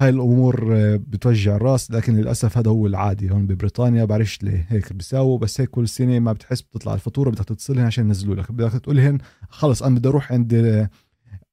هاي 0.00 0.08
الأمور 0.08 0.76
آه، 0.76 0.96
بتوجع 0.96 1.56
الراس 1.56 1.90
لكن 1.90 2.16
للأسف 2.16 2.58
هذا 2.58 2.70
هو 2.70 2.86
العادي 2.86 3.30
هون 3.30 3.46
ببريطانيا. 3.46 4.04
بعرفش 4.04 4.42
ليه 4.42 4.66
هيك 4.68 4.92
بيساووا 4.92 5.38
بس 5.38 5.60
هيك 5.60 5.70
كل 5.70 5.88
سنة 5.88 6.18
ما 6.18 6.32
بتحس 6.32 6.60
بتطلع 6.60 6.94
الفاتورة 6.94 7.30
بدك 7.30 7.44
تتصلهم 7.44 7.86
عشان 7.86 8.06
ينزلوا 8.06 8.34
لك. 8.34 8.52
بدك 8.52 8.72
تقول 8.72 8.96
لهم 8.96 9.18
خلص 9.48 9.82
أنا 9.82 9.94
بدي 9.94 10.08
أروح 10.08 10.32
عند 10.32 10.54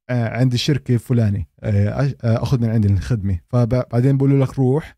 آه، 0.10 0.38
عند 0.40 0.54
الشركة 0.54 0.98
فلاني 0.98 1.48
آه، 1.64 2.14
أخذ 2.24 2.62
من 2.62 2.70
عندي 2.70 2.88
الخدمة. 2.88 3.40
فبعدين 3.50 4.18
بقولوا 4.18 4.46
لك 4.46 4.60
روح 4.60 4.98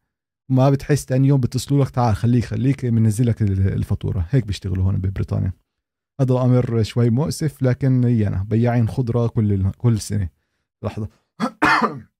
ما 0.50 0.70
بتحس 0.70 1.06
ثاني 1.06 1.28
يوم 1.28 1.40
بتصلوا 1.40 1.84
لك 1.84 1.90
تعال 1.90 2.16
خليك 2.16 2.46
خليك 2.46 2.86
بنزل 2.86 3.28
لك 3.28 3.42
الفاتورة. 3.42 4.26
هيك 4.30 4.46
بيشتغلوا 4.46 4.84
هون 4.84 4.98
ببريطانيا. 4.98 5.54
هذا 6.22 6.34
الأمر 6.34 6.84
شوي 6.84 7.10
مؤسف 7.10 7.62
لكن 7.64 8.04
يانا 8.04 8.46
بياعين 8.50 8.88
خضرة 8.88 9.28
كل 9.28 9.72
كل 9.72 10.00
سنة. 10.00 10.30
لحظة. 10.84 11.10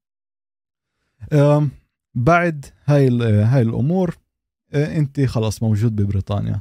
بعد 2.16 2.66
هاي 2.86 3.22
هاي 3.24 3.62
الأمور 3.62 4.18
آه، 4.74 4.98
أنت 4.98 5.22
خلاص 5.22 5.64
موجود 5.64 5.96
ببريطانيا. 5.96 6.60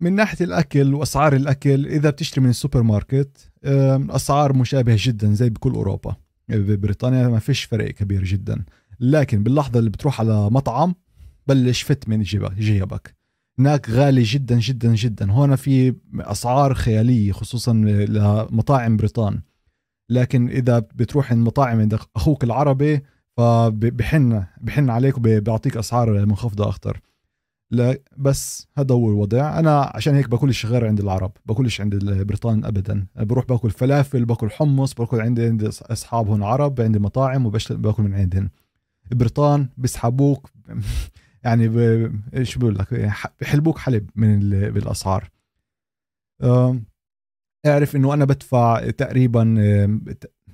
من 0.00 0.12
ناحية 0.12 0.44
الأكل 0.44 0.94
وأسعار 0.94 1.36
الأكل 1.36 1.86
إذا 1.86 2.10
بتشتري 2.10 2.44
من 2.44 2.50
السوبر 2.50 2.82
ماركت 2.82 3.50
اسعار 4.10 4.52
مشابهة 4.52 4.96
جدا 5.00 5.34
زي 5.34 5.50
بكل 5.50 5.70
أوروبا. 5.70 6.16
ببريطانيا 6.48 7.28
ما 7.28 7.38
فيش 7.38 7.64
فرق 7.64 7.90
كبير 7.90 8.24
جدا. 8.24 8.64
لكن 9.00 9.42
باللحظة 9.42 9.78
اللي 9.78 9.90
بتروح 9.90 10.20
على 10.20 10.50
مطعم 10.50 10.94
بلش 11.46 11.82
فت 11.82 12.08
من 12.08 12.22
جيبك. 12.22 13.14
هناك 13.58 13.90
غالي 13.90 14.22
جدا 14.22 14.58
جدا 14.58 14.94
جدا. 14.94 15.32
هون 15.32 15.56
في 15.56 15.94
أسعار 16.14 16.74
خيالية 16.74 17.32
خصوصا 17.32 17.72
لمطاعم 17.72 18.96
بريطان. 18.96 19.40
لكن 20.10 20.48
إذا 20.48 20.78
بتروح 20.78 21.32
عند 21.32 21.46
مطاعم 21.46 21.80
عند 21.80 21.98
أخوك 22.16 22.44
العربي 22.44 23.02
فبحن 23.36 24.44
بحن 24.60 24.90
عليك 24.90 25.16
وبيعطيك 25.16 25.76
أسعار 25.76 26.26
منخفضة 26.26 26.68
أكثر 26.68 27.00
لا 27.70 27.98
بس 28.16 28.68
هذا 28.78 28.94
هو 28.94 29.08
الوضع. 29.08 29.58
أنا 29.58 29.92
عشان 29.94 30.14
هيك 30.14 30.28
باكلش 30.28 30.66
غير 30.66 30.86
عند 30.86 31.00
العرب 31.00 31.32
باكلش 31.46 31.80
عند 31.80 31.94
البريطان 31.94 32.64
ابدا. 32.64 33.06
بروح 33.16 33.44
باكل 33.46 33.70
فلافل 33.70 34.24
باكل 34.24 34.50
حمص 34.50 34.94
باكل 34.94 35.20
عندي 35.20 35.46
عندي 35.46 35.68
أصحاب 35.68 36.28
هون 36.28 36.42
عرب 36.42 36.80
عندي 36.80 36.98
مطاعم 36.98 37.46
وباكل 37.46 38.02
من 38.02 38.14
عندهم 38.14 38.50
البريطان 39.12 39.68
بيسحبوك 39.76 40.50
يعني 41.44 41.70
إيش 42.36 42.58
بقول 42.58 42.78
لك 42.78 43.12
بحلبوك 43.40 43.78
حلب 43.78 44.10
من 44.16 44.38
بالأسعار. 44.50 45.30
اعرف 47.66 47.96
إنه 47.96 48.14
أنا 48.14 48.24
بدفع 48.24 48.90
تقريبا 48.90 49.42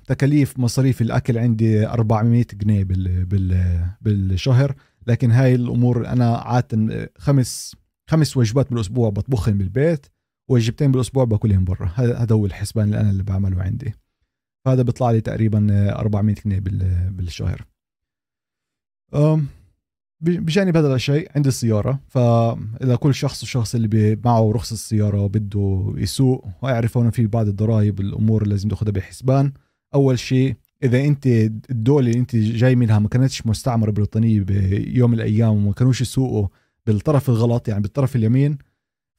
تكاليف 0.07 0.59
مصاريف 0.59 1.01
الأكل 1.01 1.37
عندي 1.37 1.87
400 1.87 2.45
جنيه 2.53 2.83
بال 2.83 3.25
بال 3.25 3.79
بالشهر 4.01 4.75
لكن 5.07 5.31
هاي 5.31 5.55
الأمور 5.55 6.07
أنا 6.07 6.35
عادة 6.35 7.11
خمس 7.17 7.75
خمس 8.07 8.37
وجبات 8.37 8.69
بالأسبوع 8.69 9.09
بطبخهم 9.09 9.57
بالبيت 9.57 10.05
وجبتين 10.49 10.91
بالأسبوع 10.91 11.23
باكلهم 11.23 11.63
برا. 11.63 11.91
هذا 11.95 12.35
هو 12.35 12.45
الحسبان 12.45 12.85
اللي 12.85 12.99
أنا 12.99 13.09
اللي 13.09 13.23
بعمله 13.23 13.63
عندي. 13.63 13.93
فهذا 14.65 14.81
بيطلع 14.81 15.11
لي 15.11 15.21
تقريبا 15.21 15.91
400 15.99 16.35
جنيه 16.45 16.59
بالشهر. 17.09 17.65
بجانب 20.21 20.77
هذا 20.77 20.95
الشيء 20.95 21.31
عندي 21.35 21.49
السيارة. 21.49 21.99
فإذا 22.07 22.95
كل 22.95 23.13
شخص 23.13 23.43
وشخص 23.43 23.75
اللي 23.75 24.19
معه 24.25 24.51
رخصة 24.51 24.73
السيارة 24.73 25.21
وبده 25.21 25.93
يسوق 25.97 26.45
ويعرف 26.61 26.97
هون 26.97 27.09
في 27.09 27.27
بعض 27.27 27.47
الضرائب 27.47 27.99
الأمور 27.99 28.41
اللي 28.41 28.53
لازم 28.53 28.69
تاخذها 28.69 28.91
بحسبان 28.91 29.51
أول 29.93 30.19
شيء 30.19 30.55
إذا 30.83 31.05
أنت 31.05 31.27
الدولة 31.69 32.07
اللي 32.07 32.19
أنت 32.19 32.35
جاي 32.35 32.75
منها 32.75 32.99
ما 32.99 33.07
كانتش 33.09 33.47
مستعمرة 33.47 33.91
بريطانية 33.91 34.41
بيوم 34.41 35.13
الأيام 35.13 35.65
وما 35.65 35.73
كانوش 35.73 36.01
يسوقوا 36.01 36.47
بالطرف 36.85 37.29
الغلط 37.29 37.67
يعني 37.67 37.81
بالطرف 37.81 38.15
اليمين 38.15 38.57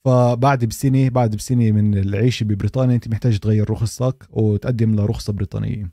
فبعد 0.04 0.64
بسنة 0.64 1.08
بعد 1.08 1.36
بسنة 1.36 1.70
من 1.70 1.98
العيشه 1.98 2.44
ببريطانيا 2.44 2.94
أنت 2.94 3.08
محتاج 3.08 3.38
تغير 3.38 3.70
رخصتك 3.70 4.26
وتقدم 4.30 4.94
لرخصه 4.94 5.32
بريطانية. 5.32 5.90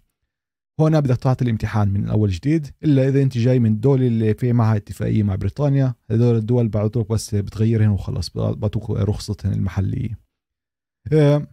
هون 0.80 1.02
بدك 1.02 1.18
تعطي 1.18 1.46
الامتحان 1.46 1.90
من 1.90 2.10
اول 2.10 2.30
جديد 2.30 2.68
إلا 2.84 3.08
إذا 3.08 3.22
أنت 3.22 3.38
جاي 3.38 3.60
من 3.60 3.72
الدولة 3.72 4.08
اللي 4.08 4.34
في 4.34 4.54
معها 4.54 4.76
اتفاقية 4.76 5.24
مع 5.24 5.36
بريطانيا 5.36 5.96
هذول 6.12 6.36
الدول 6.36 6.68
بعطوك 6.68 7.10
بس 7.10 7.36
بتغيرهن 7.36 7.90
وخلص 7.90 8.30
بعطوك 8.36 8.90
رخصتهن 8.90 9.54
المحلية. 9.54 10.29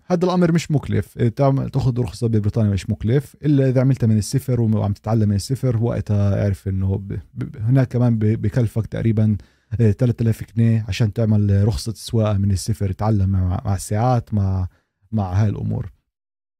هذا 0.07 0.25
الأمر 0.25 0.53
مش 0.53 0.71
مكلف. 0.71 1.19
آه، 1.19 1.29
تأخذ 1.69 2.01
رخصة 2.01 2.27
ببريطانيا 2.27 2.71
مش 2.71 2.91
مكلف. 2.91 3.37
إلا 3.45 3.69
إذا 3.69 3.81
عملتها 3.81 4.07
من 4.07 4.19
الصفر 4.19 4.61
وعم 4.61 4.93
تتعلم 4.93 5.29
من 5.29 5.37
الصفر 5.37 5.77
وقتها 5.77 6.43
اعرف 6.43 6.69
إنه 6.69 7.03
هناك 7.61 7.89
كمان 7.89 8.19
بكلفك 8.19 8.87
تقريبا 8.87 9.37
3000 9.79 10.43
آه، 10.43 10.47
جنيه 10.57 10.85
عشان 10.89 11.13
تعمل 11.13 11.65
رخصة 11.69 11.93
سواقة 11.97 12.39
من 12.39 12.51
الصفر 12.51 12.93
تتعلم 12.93 13.31
مع 13.31 13.75
الساعات 13.75 14.35
مع 14.35 14.69
مع 15.13 15.33
هاي 15.33 15.49
الأمور. 15.49 15.93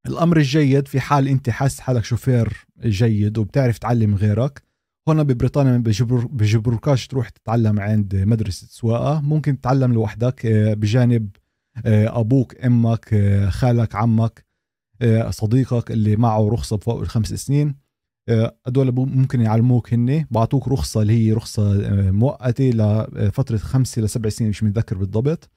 الأمر 0.07 0.37
الجيد 0.37 0.88
في 0.88 1.01
حال 1.01 1.29
أنت 1.29 1.51
حاسس 1.51 1.81
حالك 1.81 2.05
شوفير 2.05 2.66
جيد 2.85 3.38
وبتعرف 3.38 3.79
تعلم 3.79 4.14
غيرك 4.14 4.62
هون 5.09 5.25
ببريطانيا 5.25 5.79
بجبر 5.79 6.27
بجبركاش 6.27 7.07
تروح 7.07 7.29
تتعلم 7.29 7.81
عند 7.81 8.16
مدرسة 8.16 8.66
سواقة. 8.70 9.20
ممكن 9.20 9.61
تتعلم 9.61 9.92
لوحدك 9.92 10.46
بجانب 10.46 11.29
آه، 11.37 11.45
أبوك 11.84 12.56
أمك 12.56 13.14
آه، 13.14 13.48
خالك 13.48 13.94
عمك 13.94 14.46
آه، 15.02 15.30
صديقك 15.30 15.90
اللي 15.90 16.16
معه 16.16 16.48
رخصة 16.48 16.76
بفوق 16.76 17.00
الخمس 17.00 17.34
سنين. 17.34 17.74
هدول 18.66 18.92
ممكن 18.92 19.40
يعلموك 19.40 19.92
هن 19.94 20.26
بعطوك 20.30 20.68
رخصة 20.68 21.02
اللي 21.02 21.12
هي 21.12 21.32
رخصة 21.32 21.72
مؤقتة 22.10 22.70
لفتره 22.70 23.56
خمسة 23.56 24.02
لسبع 24.02 24.28
سنين 24.28 24.50
مش 24.50 24.62
متذكر 24.62 24.98
بالضبط. 24.98 25.50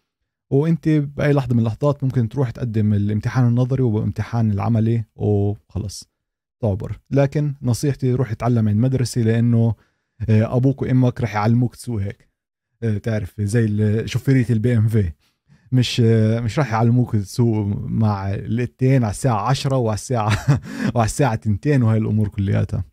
وأنت 0.52 0.90
بأي 0.90 1.34
لحظة 1.34 1.54
من 1.54 1.60
اللحظات 1.60 2.04
ممكن 2.04 2.30
تروح 2.30 2.52
تقدم 2.52 2.94
الامتحان 2.94 3.48
النظري 3.48 3.84
والامتحان 3.84 4.52
العملي 4.52 5.04
وخلص. 5.16 6.10
تعبر. 6.62 7.00
لكن 7.12 7.54
نصيحتي 7.62 8.14
روح 8.14 8.32
اتعلم 8.32 8.68
عند 8.70 8.78
مدرسة 8.78 9.22
لأنه 9.22 9.76
أبوك 10.30 10.82
وأمك 10.82 11.22
رح 11.22 11.36
يعلموك 11.36 11.76
تسوق 11.76 12.02
هيك. 12.02 12.30
تعرف 13.04 13.42
زي 13.42 14.08
شوفيرية 14.08 14.42
ال 14.42 14.46
BMW. 14.50 15.12
مش 15.72 16.00
مش 16.44 16.60
راح 16.60 16.72
يعلموك 16.74 17.16
تسوق 17.16 17.66
مع 17.78 18.34
الاثنين 18.34 19.04
على 19.04 19.12
الساعة 19.12 19.50
10 19.50 19.78
وعلى 19.78 19.96
الساعة 19.96 20.32
وعلى 20.96 21.06
الساعة 21.06 21.34
2 21.34 21.84
وهي 21.84 21.98
الأمور 21.98 22.28
كلياتها. 22.28 22.84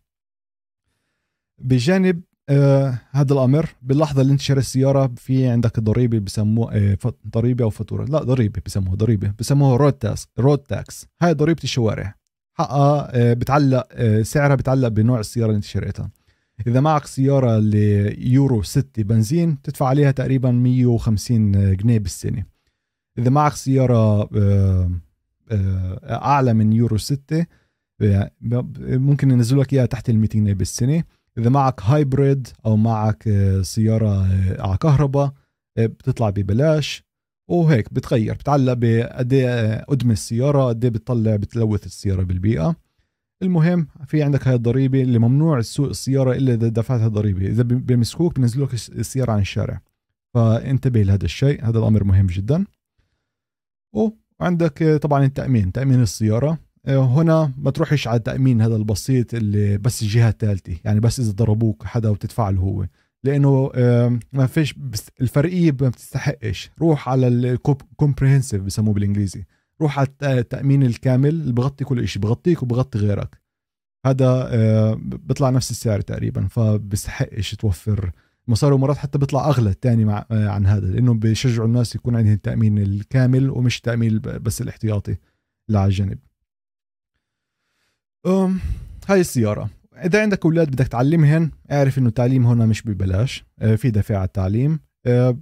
بجانب 1.61 2.21
آه 2.49 2.99
هذا 3.11 3.33
الأمر 3.33 3.69
باللحظة 3.81 4.21
اللي 4.21 4.33
انت 4.33 4.41
شاري 4.41 4.59
السيارة 4.59 5.11
في 5.17 5.47
عندك 5.47 5.79
ضريبة 5.79 6.19
بسموها 6.19 6.75
آه 6.77 6.97
ضريبة 7.27 7.63
أو 7.63 7.69
فاتورة. 7.69 8.05
لا 8.05 8.23
ضريبة 8.23 8.61
بسموها 8.65 8.95
ضريبة 8.95 9.33
بسموها 9.39 9.77
road 9.77 9.93
tax 9.93 10.27
road 10.39 10.59
tax 10.59 11.07
هاي 11.21 11.33
ضريبة 11.33 11.63
الشوارع. 11.63 12.15
حقها 12.53 13.11
آه 13.15 13.33
بتعلق 13.33 13.87
آه 13.91 14.21
سعرها 14.21 14.55
بتعلق 14.55 14.87
بنوع 14.87 15.19
السيارة 15.19 15.47
اللي 15.47 15.55
انت 15.57 15.65
شريتها. 15.65 16.09
إذا 16.67 16.79
معك 16.79 17.05
سيارة 17.05 17.59
ليورو 17.59 18.63
6 18.63 19.03
بنزين 19.03 19.61
تدفع 19.61 19.85
عليها 19.87 20.11
تقريبا 20.11 20.51
150 20.51 21.75
جنيه 21.75 21.99
بالسنة. 21.99 22.56
إذا 23.17 23.29
معك 23.29 23.53
سيارة 23.53 24.29
آه، 24.37 24.91
آه، 25.51 25.99
أعلى 26.03 26.53
من 26.53 26.73
يورو 26.73 26.97
6 26.97 27.45
آه، 28.01 28.31
ممكن 28.81 29.31
ينزلوا 29.31 29.63
لك 29.63 29.73
إياها 29.73 29.85
تحت 29.85 30.09
ال 30.09 30.17
200 30.17 30.53
بالسنة. 30.53 31.03
إذا 31.37 31.49
معك 31.49 31.81
هايبريد 31.81 32.47
أو 32.65 32.77
معك 32.77 33.29
سيارة 33.61 34.27
على 34.61 34.77
كهرباء 34.77 35.33
بتطلع 35.77 36.29
ببلاش. 36.29 37.03
وهيك 37.47 37.93
بتغير 37.93 38.33
بتعلق 38.33 38.73
بقد 38.73 39.33
إيه 39.33 39.83
قدم 39.83 40.11
السيارة 40.11 40.67
قد 40.67 40.83
إيه 40.83 40.91
بتطلع 40.91 41.35
بتلوث 41.35 41.85
السيارة 41.85 42.23
بالبيئة. 42.23 42.75
المهم 43.43 43.87
في 44.07 44.23
عندك 44.23 44.47
هاي 44.47 44.55
الضريبة 44.55 45.01
اللي 45.01 45.19
ممنوع 45.19 45.61
تسوق 45.61 45.89
السيارة 45.89 46.31
إلا 46.31 46.53
إذا 46.53 46.67
دفعت 46.67 47.01
الضريبة. 47.01 47.47
إذا 47.47 47.63
بيمسكوك 47.63 48.35
بينزلوك 48.35 48.73
السيارة 48.73 49.31
عن 49.31 49.39
الشارع. 49.39 49.81
فانتبه 50.33 51.01
لهذا 51.01 51.25
الشيء 51.25 51.69
هذا 51.69 51.79
الأمر 51.79 52.03
مهم 52.03 52.27
جدا. 52.27 52.65
وعندك 54.39 54.99
طبعا 55.01 55.25
التأمين 55.25 55.71
تأمين 55.71 56.01
السيارة. 56.01 56.57
هنا 56.87 57.51
ما 57.57 57.71
تروحش 57.71 58.07
على 58.07 58.17
التأمين 58.17 58.61
هذا 58.61 58.75
البسيط 58.75 59.33
اللي 59.33 59.77
بس 59.77 60.01
الجهة 60.01 60.29
الثالثة 60.29 60.77
يعني 60.85 60.99
بس 60.99 61.19
إذا 61.19 61.31
ضربوك 61.31 61.83
حدا 61.83 62.09
وتدفع 62.09 62.49
له 62.49 62.59
هو. 62.59 62.85
لأنه 63.23 63.71
ما 64.33 64.45
فيش 64.47 64.75
الفرقية 65.21 65.71
ما 65.81 65.89
بتستحقش. 65.89 66.71
روح 66.79 67.09
على 67.09 67.27
الكومبريهنسيف 67.27 68.61
بسموه 68.61 68.93
بالإنجليزي. 68.93 69.45
روح 69.81 69.99
على 69.99 70.07
التأمين 70.23 70.83
الكامل 70.83 71.29
اللي 71.29 71.53
بغطي 71.53 71.85
كل 71.85 72.07
شيء 72.07 72.21
بغطيك 72.21 72.63
وبغطي 72.63 72.99
غيرك. 72.99 73.41
هذا 74.05 74.93
بيطلع 74.93 75.49
نفس 75.49 75.71
السعر 75.71 76.01
تقريبا 76.01 76.47
فبستحقش 76.47 77.55
توفر 77.55 78.11
مصاري 78.47 78.75
ومرات 78.75 78.97
حتى 78.97 79.17
بيطلع 79.17 79.49
أغلى 79.49 79.69
الثاني 79.69 80.05
مع 80.05 80.25
عن 80.31 80.65
هذا 80.65 80.87
لأنه 80.87 81.13
بيشجعوا 81.13 81.67
الناس 81.67 81.95
يكون 81.95 82.15
عندهم 82.15 82.33
التأمين 82.33 82.77
الكامل 82.77 83.49
ومش 83.49 83.81
تأمين 83.81 84.19
بس 84.19 84.61
الاحتياطي 84.61 85.15
اللي 85.69 85.79
على 85.79 85.87
الجنب 85.87 86.19
هاي 89.07 89.19
السيارة. 89.21 89.69
إذا 89.95 90.21
عندك 90.21 90.45
أولاد 90.45 90.67
بدك 90.71 90.87
تعلمهن 90.87 91.51
اعرف 91.71 91.97
إنه 91.97 92.07
التعليم 92.07 92.45
هنا 92.45 92.65
مش 92.65 92.81
ببلاش. 92.81 93.45
آه، 93.59 93.75
في 93.75 93.91
دفع 93.91 94.15
على 94.15 94.25
التعليم. 94.25 94.79
آه، 95.05 95.37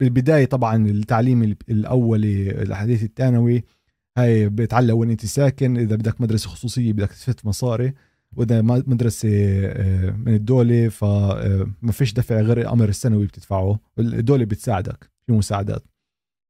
بالبداية 0.00 0.44
طبعا 0.44 0.86
التعليم 0.86 1.56
الاولي 1.68 2.62
الحديث 2.62 3.02
الثانوي 3.02 3.64
هاي 4.18 4.48
بتعلق 4.48 4.94
وين 4.94 5.10
أنت 5.10 5.26
ساكن 5.26 5.76
إذا 5.76 5.96
بدك 5.96 6.20
مدرسة 6.20 6.48
خصوصية 6.48 6.92
بدك 6.92 7.08
تفت 7.08 7.46
مصاري. 7.46 7.94
وإذا 8.36 8.62
مدرسة 8.62 9.28
آه، 9.64 10.10
من 10.10 10.34
الدولة 10.34 10.88
فما 10.88 11.70
آه، 11.88 11.90
فيش 11.90 12.12
دفع 12.12 12.40
غير 12.40 12.60
الامر 12.60 12.88
السنوي 12.88 13.26
بتدفعه. 13.26 13.78
الدولة 13.98 14.44
بتساعدك 14.44 15.10
في 15.26 15.32
مساعدات. 15.32 15.82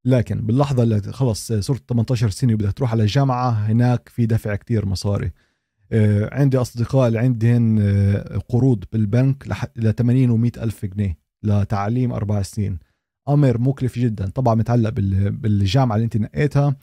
لكن 0.07 0.40
باللحظة 0.46 0.83
اللي 0.83 1.01
خلص 1.01 1.53
صرت 1.53 1.90
18 1.90 2.31
سنة 2.31 2.55
وبدك 2.55 2.72
تروح 2.72 2.92
على 2.92 3.03
الجامعة 3.03 3.51
هناك 3.51 4.09
في 4.09 4.27
دفع 4.27 4.55
كتير 4.55 4.87
مصاري. 4.87 5.31
آه، 5.92 6.35
عندي 6.35 6.57
أصدقاء 6.59 7.09
اللي 7.09 7.18
عندهم 7.18 7.79
قروض 8.49 8.85
بالبنك 8.92 9.49
ل 9.77 9.92
80 9.92 10.31
و 10.31 10.37
100 10.37 10.53
ألف 10.59 10.85
جنيه 10.85 11.18
لتعليم 11.42 12.12
أربع 12.12 12.42
سنين. 12.42 12.79
أمر 13.29 13.59
مكلف 13.59 13.99
جدا. 13.99 14.31
طبعا 14.31 14.55
متعلق 14.55 14.90
بالجامعة 15.31 15.96
اللي 15.96 16.05
أنت 16.05 16.16
نقيتها. 16.16 16.77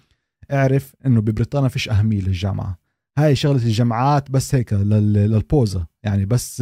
اعرف 0.52 0.96
إنه 1.06 1.22
ببريطانيا 1.22 1.68
فيش 1.68 1.90
أهمية 1.90 2.22
للجامعة. 2.22 2.83
هاي 3.18 3.36
شغلة 3.36 3.64
الجامعات 3.64 4.32
بس 4.32 4.56
هيك 4.56 4.74
للبوزة. 4.74 5.88
يعني 6.04 6.26
بس 6.26 6.62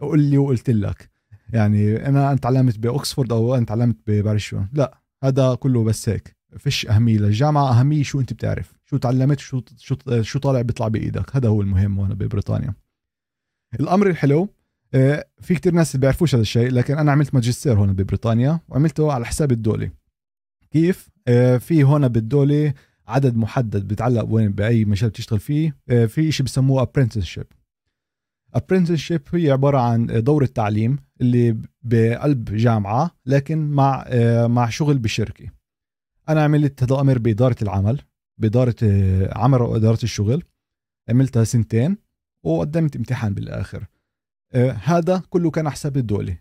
قول 0.00 0.20
لي 0.20 0.38
وقلت 0.38 0.70
لك. 0.70 1.10
يعني 1.52 2.06
أنا 2.06 2.34
تعلمت 2.36 2.78
باوكسفورد 2.78 3.32
أو 3.32 3.54
أنا 3.54 3.66
تعلمت 3.66 3.96
بعرف 4.10 4.42
شو؟ 4.42 4.60
لا 4.72 4.98
هذا 5.24 5.54
كله 5.54 5.84
بس 5.84 6.08
هيك. 6.08 6.36
فيش 6.56 6.86
أهمية 6.86 7.18
للجامعة 7.18 7.80
أهمية 7.80 8.02
شو 8.02 8.20
أنت 8.20 8.32
بتعرف. 8.32 8.72
شو 8.84 8.96
تعلمت 8.96 9.38
شو 9.38 9.60
شو 9.78 9.96
شو 10.20 10.38
طالع 10.38 10.62
بيطلع 10.62 10.88
بإيدك. 10.88 11.36
هذا 11.36 11.48
هو 11.48 11.62
المهم 11.62 12.00
هون 12.00 12.14
ببريطانيا. 12.14 12.74
الأمر 13.80 14.06
الحلو 14.06 14.48
آه، 14.94 15.24
في 15.40 15.54
كتير 15.54 15.74
ناس 15.74 15.96
بيعرفوش 15.96 16.34
هذا 16.34 16.42
الشيء 16.42 16.70
لكن 16.70 16.98
أنا 16.98 17.12
عملت 17.12 17.34
ماجستير 17.34 17.78
هون 17.78 17.92
ببريطانيا 17.92 18.60
وعملته 18.68 19.12
على 19.12 19.26
حساب 19.26 19.52
الدولة. 19.52 19.90
كيف؟ 20.70 21.08
آه، 21.28 21.56
في 21.56 21.84
هون 21.84 22.08
بالدولة 22.08 22.74
عدد 23.06 23.36
محدد 23.36 23.88
بتعلق 23.88 24.24
وين 24.28 24.52
بأي 24.52 24.84
مجال 24.84 25.10
بتشتغل 25.10 25.40
فيه. 25.40 25.76
آه، 25.88 26.06
في 26.06 26.32
شيء 26.32 26.46
بسموه 26.46 26.84
apprenticeship. 26.84 27.46
apprenticeship 28.56 29.34
هي 29.34 29.50
عبارة 29.50 29.78
عن 29.78 30.06
دورة 30.06 30.46
تعليم 30.46 30.98
اللي 31.20 31.58
بقلب 31.82 32.44
جامعة 32.44 33.10
لكن 33.26 33.70
مع 33.70 34.04
آه، 34.06 34.46
مع 34.46 34.68
شغل 34.68 34.98
بشركة. 34.98 35.46
أنا 36.28 36.44
عملت 36.44 36.82
هذا 36.82 36.94
الأمر 36.94 37.18
بإدارة 37.18 37.56
العمل 37.62 38.00
بإدارة 38.38 38.74
آه، 38.82 39.38
عمل 39.38 39.62
وإدارة 39.62 40.02
الشغل. 40.02 40.42
عملتها 41.08 41.44
سنتين 41.44 41.96
وقدمت 42.42 42.96
امتحان 42.96 43.34
بالآخر. 43.34 43.86
هذا 44.84 45.22
كله 45.30 45.50
كان 45.50 45.70
حساب 45.70 45.96
الدولة. 45.96 46.38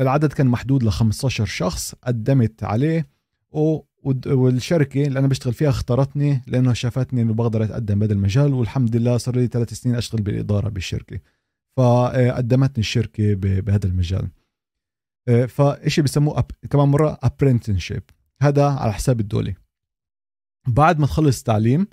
العدد 0.00 0.32
كان 0.32 0.46
محدود 0.46 0.82
ل 0.82 0.90
15 0.90 1.44
شخص 1.44 1.94
قدمت 1.94 2.64
عليه 2.64 3.08
والشركة 4.26 5.06
اللي 5.06 5.18
أنا 5.18 5.26
بشتغل 5.26 5.54
فيها 5.54 5.68
اختارتني 5.68 6.42
لأنه 6.46 6.72
شافتني 6.72 7.22
إنه 7.22 7.34
بقدر 7.34 7.64
أتقدم 7.64 7.98
بهذا 7.98 8.12
المجال 8.12 8.54
والحمد 8.54 8.96
لله 8.96 9.16
صار 9.16 9.36
لي 9.36 9.46
ثلاث 9.46 9.74
سنين 9.74 9.96
أشتغل 9.96 10.22
بالإدارة 10.22 10.68
بالشركة. 10.68 11.20
فقدمتني 11.76 12.78
الشركة 12.78 13.34
بهذا 13.34 13.86
المجال. 13.86 14.28
آه، 15.28 15.46
فإشي 15.46 16.02
بسموه 16.02 16.44
كمان 16.70 16.88
مرة 16.88 17.18
ابرنتنشيب 17.22 18.02
هذا 18.42 18.66
على 18.66 18.92
حساب 18.92 19.20
الدولة. 19.20 19.54
بعد 20.68 20.98
ما 20.98 21.06
تخلص 21.06 21.42
تعليم 21.42 21.86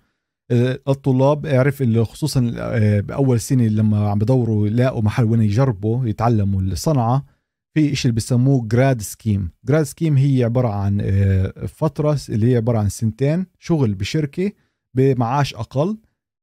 آه، 0.51 0.79
الطلاب 0.87 1.45
اعرف 1.45 1.83
خصوصا 1.83 2.53
آه، 2.57 2.99
بأول 2.99 3.39
سنة 3.39 3.67
لما 3.67 4.09
عم 4.09 4.19
بدوروا 4.19 4.67
يلاقوا 4.67 5.01
محل 5.01 5.23
وين 5.23 5.41
يجربوا 5.41 6.07
يتعلموا 6.07 6.61
الصنعة 6.61 7.25
في 7.73 7.91
إشي 7.93 8.07
اللي 8.07 8.15
بسموه 8.15 8.67
grad 8.67 9.01
scheme 9.01 9.51
grad 9.65 9.83
scheme 9.83 10.17
هي 10.17 10.43
عبارة 10.43 10.67
عن 10.67 11.01
آه، 11.01 11.65
فترة 11.65 12.19
اللي 12.29 12.51
هي 12.51 12.55
عبارة 12.55 12.77
عن 12.77 12.89
سنتين 12.89 13.45
شغل 13.59 13.93
بشركة 13.93 14.51
بمعاش 14.93 15.55
أقل 15.55 15.97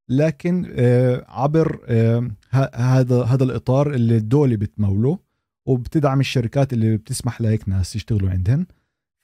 لكن 0.08 0.72
آه، 0.74 1.24
عبر 1.28 1.80
آه، 1.86 2.30
هذا 2.74 3.22
هذا 3.22 3.44
الإطار 3.44 3.94
اللي 3.94 4.16
الدولة 4.16 4.56
بتموله 4.56 5.18
وبتدعم 5.66 6.20
الشركات 6.20 6.72
اللي 6.72 6.96
بتسمح 6.96 7.40
لهيك 7.40 7.68
ناس 7.68 7.96
يشتغلوا 7.96 8.30
عندهن. 8.30 8.66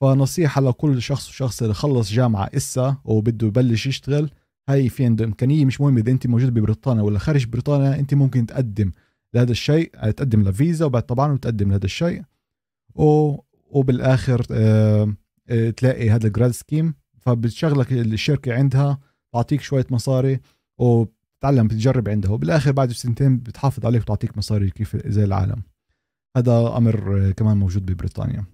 فنصيحة 0.01 0.61
لكل 0.61 1.03
شخص 1.03 1.29
وشخص 1.29 1.63
اللي 1.63 1.75
خلص 1.75 2.13
جامعة 2.13 2.51
إسا 2.57 2.97
وبده 3.05 3.47
يبلش 3.47 3.87
يشتغل 3.87 4.31
هاي 4.69 4.89
في 4.89 5.05
عنده 5.05 5.25
إمكانية 5.25 5.65
مش 5.65 5.81
مهم 5.81 5.99
إذا 5.99 6.11
أنت 6.11 6.27
موجود 6.27 6.55
ببريطانيا 6.55 7.03
ولا 7.03 7.19
خارج 7.19 7.47
بريطانيا 7.47 7.99
أنت 7.99 8.15
ممكن 8.15 8.47
تقدم 8.47 8.93
لهذا 9.37 9.51
الشيء 9.53 10.11
تقدم 10.11 10.49
لفيزا 10.49 10.85
وبعد 10.85 11.03
طبعا 11.03 11.33
وتقدم 11.33 11.71
لهذا 11.71 11.85
الشيء. 11.85 12.23
و... 12.95 13.37
وبالآخر 13.71 14.47
آه... 14.51 15.15
آه... 15.49 15.71
تلاقي 15.71 16.11
هذا 16.11 16.27
الجراد 16.27 16.51
سكيم 16.51 16.95
فبتشغلك 17.19 17.93
الشركة 17.93 18.55
عندها 18.55 18.99
تعطيك 19.33 19.61
شوية 19.61 19.87
مصاري 19.91 20.41
وبتتعلم 20.79 21.69
بتجرب 21.69 22.09
عندها. 22.09 22.31
وبالآخر 22.31 22.73
بعد 22.73 22.93
سنتين 22.93 23.39
بتحافظ 23.39 23.87
عليك 23.87 24.03
وتعطيك 24.03 24.39
مصاري 24.39 24.71
كيف 24.71 25.07
زي 25.07 25.25
العالم. 25.25 25.63
هذا 26.37 26.77
أمر 26.77 27.29
آه، 27.29 27.31
كمان 27.31 27.57
موجود 27.57 27.87
ببريطانيا. 27.87 28.45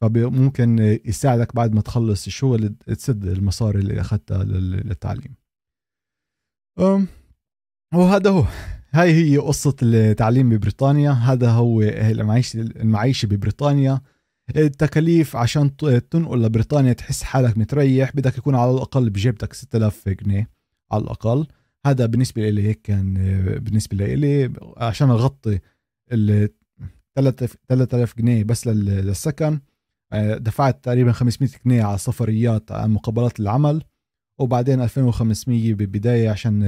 فممكن 0.00 0.78
يساعدك 1.04 1.56
بعد 1.56 1.74
ما 1.74 1.80
تخلص 1.80 2.26
الشغل 2.26 2.74
تسد 2.74 3.24
المصاري 3.24 3.78
اللي 3.78 4.00
أخذتها 4.00 4.44
للتعليم. 4.44 5.34
وهذا 7.94 8.30
هو. 8.30 8.44
هاي 8.94 9.12
هي 9.12 9.38
قصة 9.38 9.76
التعليم 9.82 10.48
ببريطانيا. 10.50 11.10
هذا 11.10 11.50
هو 11.50 11.82
المعيشة 11.82 12.60
المعيشة 12.60 13.26
ببريطانيا. 13.26 14.00
التكاليف 14.56 15.36
عشان 15.36 15.76
تنقل 15.76 16.42
لبريطانيا 16.42 16.92
تحس 16.92 17.22
حالك 17.22 17.58
متريح. 17.58 18.16
بدك 18.16 18.38
يكون 18.38 18.54
على 18.54 18.70
الأقل 18.70 19.10
بجيبتك 19.10 19.52
6000 19.52 20.08
جنيه 20.08 20.50
على 20.92 21.02
الأقل. 21.02 21.46
هذا 21.86 22.06
بالنسبة 22.06 22.50
لي 22.50 22.62
هيك 22.62 22.80
كان 22.82 23.14
بالنسبة 23.60 23.96
لي 23.96 24.52
عشان 24.76 25.10
أغطي 25.10 25.58
ال 26.12 26.48
3000 27.68 28.18
جنيه 28.18 28.44
بس 28.44 28.66
للسكن. 28.66 29.60
دفعت 30.14 30.84
تقريبا 30.84 31.12
500 31.12 31.50
جنيه 31.66 31.84
على 31.84 31.98
سفريات 31.98 32.72
مقابلات 32.72 33.40
العمل. 33.40 33.82
وبعدين 34.38 34.80
2500 34.80 35.74
بالبداية 35.74 36.30
عشان 36.30 36.62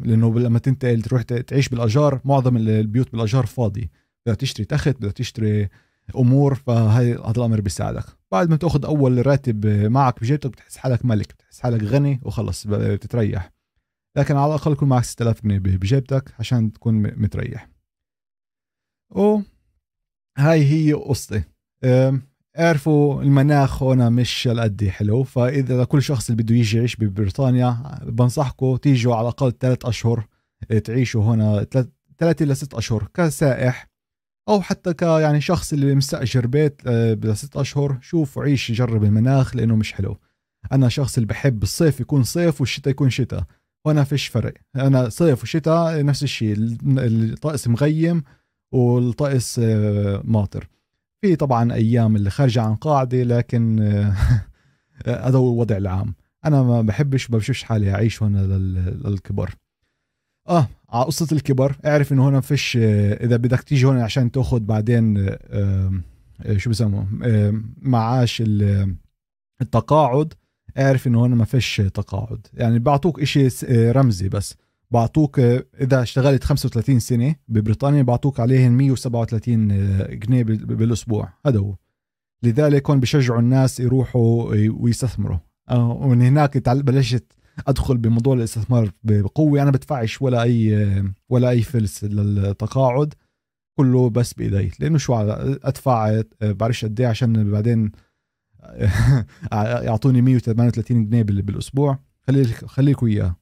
لأنه 0.00 0.38
لما 0.38 0.58
تنتقل 0.58 1.02
تروح 1.02 1.22
تعيش 1.22 1.68
بالاجار 1.68 2.20
معظم 2.24 2.56
البيوت 2.56 3.12
بالاجار 3.12 3.46
فاضي 3.46 3.90
بدك 4.26 4.36
تشتري 4.36 4.64
تخت 4.64 4.88
بدك 4.88 5.12
تشتري 5.12 5.68
أمور 6.16 6.54
فهي 6.54 7.14
هذا 7.14 7.36
الأمر 7.36 7.60
بيساعدك. 7.60 8.04
بعد 8.32 8.50
ما 8.50 8.56
تأخذ 8.56 8.84
أول 8.84 9.26
راتب 9.26 9.66
معك 9.66 10.20
بجيبتك 10.20 10.50
بتحس 10.50 10.76
حالك 10.76 11.04
ملك 11.04 11.32
بتحس 11.32 11.60
حالك 11.60 11.82
غني 11.82 12.20
وخلص 12.22 12.66
بتتريح. 12.66 13.52
لكن 14.16 14.36
على 14.36 14.54
الأقل 14.54 14.72
يكون 14.72 14.88
معك 14.88 15.04
6000 15.04 15.42
جنيه 15.42 15.58
بجيبتك 15.58 16.34
عشان 16.38 16.72
تكون 16.72 16.94
متريح. 17.02 17.68
و 19.10 19.40
هاي 20.38 20.64
هي 20.64 20.92
قصتي. 20.92 21.42
اعرفوا 22.60 23.22
المناخ 23.22 23.82
هنا 23.82 24.10
مش 24.10 24.48
هالقد 24.48 24.84
حلو 24.88 25.22
فإذا 25.22 25.82
لكل 25.82 26.02
شخص 26.02 26.30
اللي 26.30 26.42
بده 26.42 26.54
يجي 26.54 26.76
يعيش 26.76 26.96
ببريطانيا 26.96 27.98
بنصحكم 28.02 28.76
تيجوا 28.76 29.14
على 29.14 29.22
الأقل 29.22 29.52
ثلاث 29.60 29.84
أشهر 29.84 30.26
تعيشوا 30.84 31.22
هنا 31.22 31.66
ثلاثة 32.18 32.44
إلى 32.44 32.54
ست 32.54 32.74
أشهر 32.74 33.08
كسائح 33.14 33.90
أو 34.48 34.60
حتى 34.62 34.94
ك 34.94 35.02
يعني 35.02 35.40
شخص 35.40 35.72
اللي 35.72 35.94
مستأجر 35.94 36.46
بيت 36.46 36.82
آه، 36.86 37.14
بست 37.14 37.56
أشهر 37.56 37.98
شوف 38.00 38.38
عيش 38.38 38.72
جرب 38.72 39.04
المناخ 39.04 39.56
لأنه 39.56 39.76
مش 39.76 39.92
حلو. 39.92 40.16
أنا 40.72 40.88
شخص 40.88 41.16
اللي 41.16 41.26
بحب 41.26 41.62
الصيف 41.62 42.00
يكون 42.00 42.22
صيف 42.22 42.60
والشتاء 42.60 42.90
يكون 42.90 43.10
شتاء 43.10 43.44
وأنا 43.86 44.04
فيش 44.04 44.26
فرق. 44.26 44.54
أنا 44.76 45.08
صيف 45.08 45.42
وشتاء 45.42 46.04
نفس 46.04 46.22
الشيء 46.22 46.54
الطقس 46.98 47.68
مغيم 47.68 48.22
والطقس 48.72 49.58
آه، 49.58 50.22
ماطر. 50.24 50.68
في 51.20 51.36
طبعا 51.36 51.72
أيام 51.74 52.16
اللي 52.16 52.30
خارجه 52.30 52.62
عن 52.62 52.74
قاعدة 52.74 53.22
لكن 53.22 53.80
هذا 55.06 55.38
هو 55.38 55.52
الوضع 55.52 55.76
العام. 55.76 56.14
أنا 56.44 56.62
ما 56.62 56.82
بحبش 56.82 57.28
بشوفش 57.28 57.62
حالي 57.62 57.94
أعيش 57.94 58.22
هنا 58.22 58.38
للكبر. 59.04 59.54
آه 60.48 60.68
على 60.88 61.04
قصة 61.04 61.26
الكبر 61.32 61.76
اعرف 61.86 62.12
إنه 62.12 62.28
هنا 62.28 62.40
فيش 62.40 62.76
إذا 62.76 63.36
بدك 63.36 63.60
تيجي 63.60 63.86
هون 63.86 64.00
عشان 64.00 64.30
تأخذ 64.30 64.60
بعدين 64.60 65.36
شو 66.56 66.70
بسموه 66.70 67.06
معاش 67.82 68.42
التقاعد 69.62 70.34
اعرف 70.78 71.06
إنه 71.06 71.18
هون 71.20 71.34
ما 71.34 71.44
فيش 71.44 71.76
تقاعد. 71.76 72.46
يعني 72.54 72.78
بعطوك 72.78 73.20
إشي 73.20 73.48
رمزي 73.90 74.28
بس. 74.28 74.56
بعطوك 74.90 75.40
إذا 75.80 76.02
اشتغلت 76.02 76.44
35 76.44 76.98
سنة 76.98 77.34
ببريطانيا 77.48 78.02
بعطوك 78.02 78.40
عليهم 78.40 78.72
137 78.72 79.68
جنيه 80.18 80.42
بالأسبوع. 80.42 81.32
هذا 81.46 81.58
هو. 81.58 81.74
لذلك 82.42 82.90
هون 82.90 83.00
بشجعوا 83.00 83.40
الناس 83.40 83.80
يروحوا 83.80 84.54
ويستثمروا. 84.68 85.38
ومن 85.72 86.22
هناك 86.22 86.68
بلشت 86.68 87.32
أدخل 87.66 87.98
بموضوع 87.98 88.34
الاستثمار 88.34 88.90
بقوة. 89.02 89.62
أنا 89.62 89.70
بدفعش 89.70 90.22
ولا 90.22 90.42
أي 90.42 91.04
ولا 91.28 91.50
أي 91.50 91.62
فلس 91.62 92.04
للتقاعد 92.04 93.14
كله 93.78 94.10
بس 94.10 94.32
بإيدي. 94.32 94.72
لأنه 94.80 94.98
شو 94.98 95.14
أدفع 95.64 96.22
بعرفش 96.40 96.84
قد 96.84 97.00
إيه 97.00 97.08
عشان 97.08 97.50
بعدين 97.50 97.92
يعطوني 99.86 100.22
138 100.22 101.08
جنيه 101.08 101.22
بالأسبوع. 101.22 101.98
خلي 102.26 102.44
خلي 102.44 102.90
لكم 102.90 103.06
اياها 103.06 103.36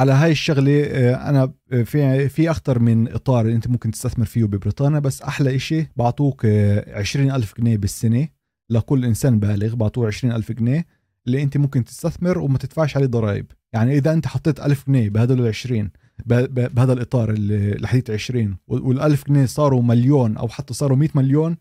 على 0.00 0.12
هاي 0.12 0.30
الشغلة 0.30 0.84
آه، 0.84 1.28
أنا 1.28 1.52
آه، 1.72 1.82
في 1.82 2.28
في 2.28 2.50
أكثر 2.50 2.78
من 2.78 3.12
إطار 3.12 3.48
أنت 3.48 3.68
ممكن 3.68 3.90
تستثمر 3.90 4.24
فيه 4.24 4.44
ببريطانيا 4.44 4.98
بس 4.98 5.22
أحلى 5.22 5.56
إشي 5.56 5.86
بعطوك 5.96 6.46
آه، 6.46 6.98
عشرين 6.98 7.30
ألف 7.30 7.54
جنيه 7.58 7.76
بالسنة 7.76 8.28
لكل 8.70 9.04
إنسان 9.04 9.40
بالغ 9.40 9.74
بعطوه 9.74 10.06
عشرين 10.06 10.32
ألف 10.32 10.52
جنيه 10.52 10.86
اللي 11.26 11.42
أنت 11.42 11.56
ممكن 11.56 11.84
تستثمر 11.84 12.38
وما 12.38 12.58
تدفعش 12.58 12.96
عليه 12.96 13.06
ضرائب. 13.06 13.46
يعني 13.72 13.98
إذا 13.98 14.12
أنت 14.12 14.26
حطيت 14.26 14.60
ألف 14.60 14.86
جنيه 14.86 15.08
بهدول 15.08 15.40
ال 15.40 15.46
20 15.46 15.90
بهذا 16.26 16.92
الإطار 16.92 17.30
اللي 17.30 17.70
لحديت 17.70 18.10
20 18.10 18.56
وال1000 18.72 19.28
جنيه 19.28 19.46
صاروا 19.46 19.82
مليون 19.82 20.36
أو 20.36 20.48
حتى 20.48 20.74
صاروا 20.74 20.96
100 20.96 21.08
مليون 21.14 21.56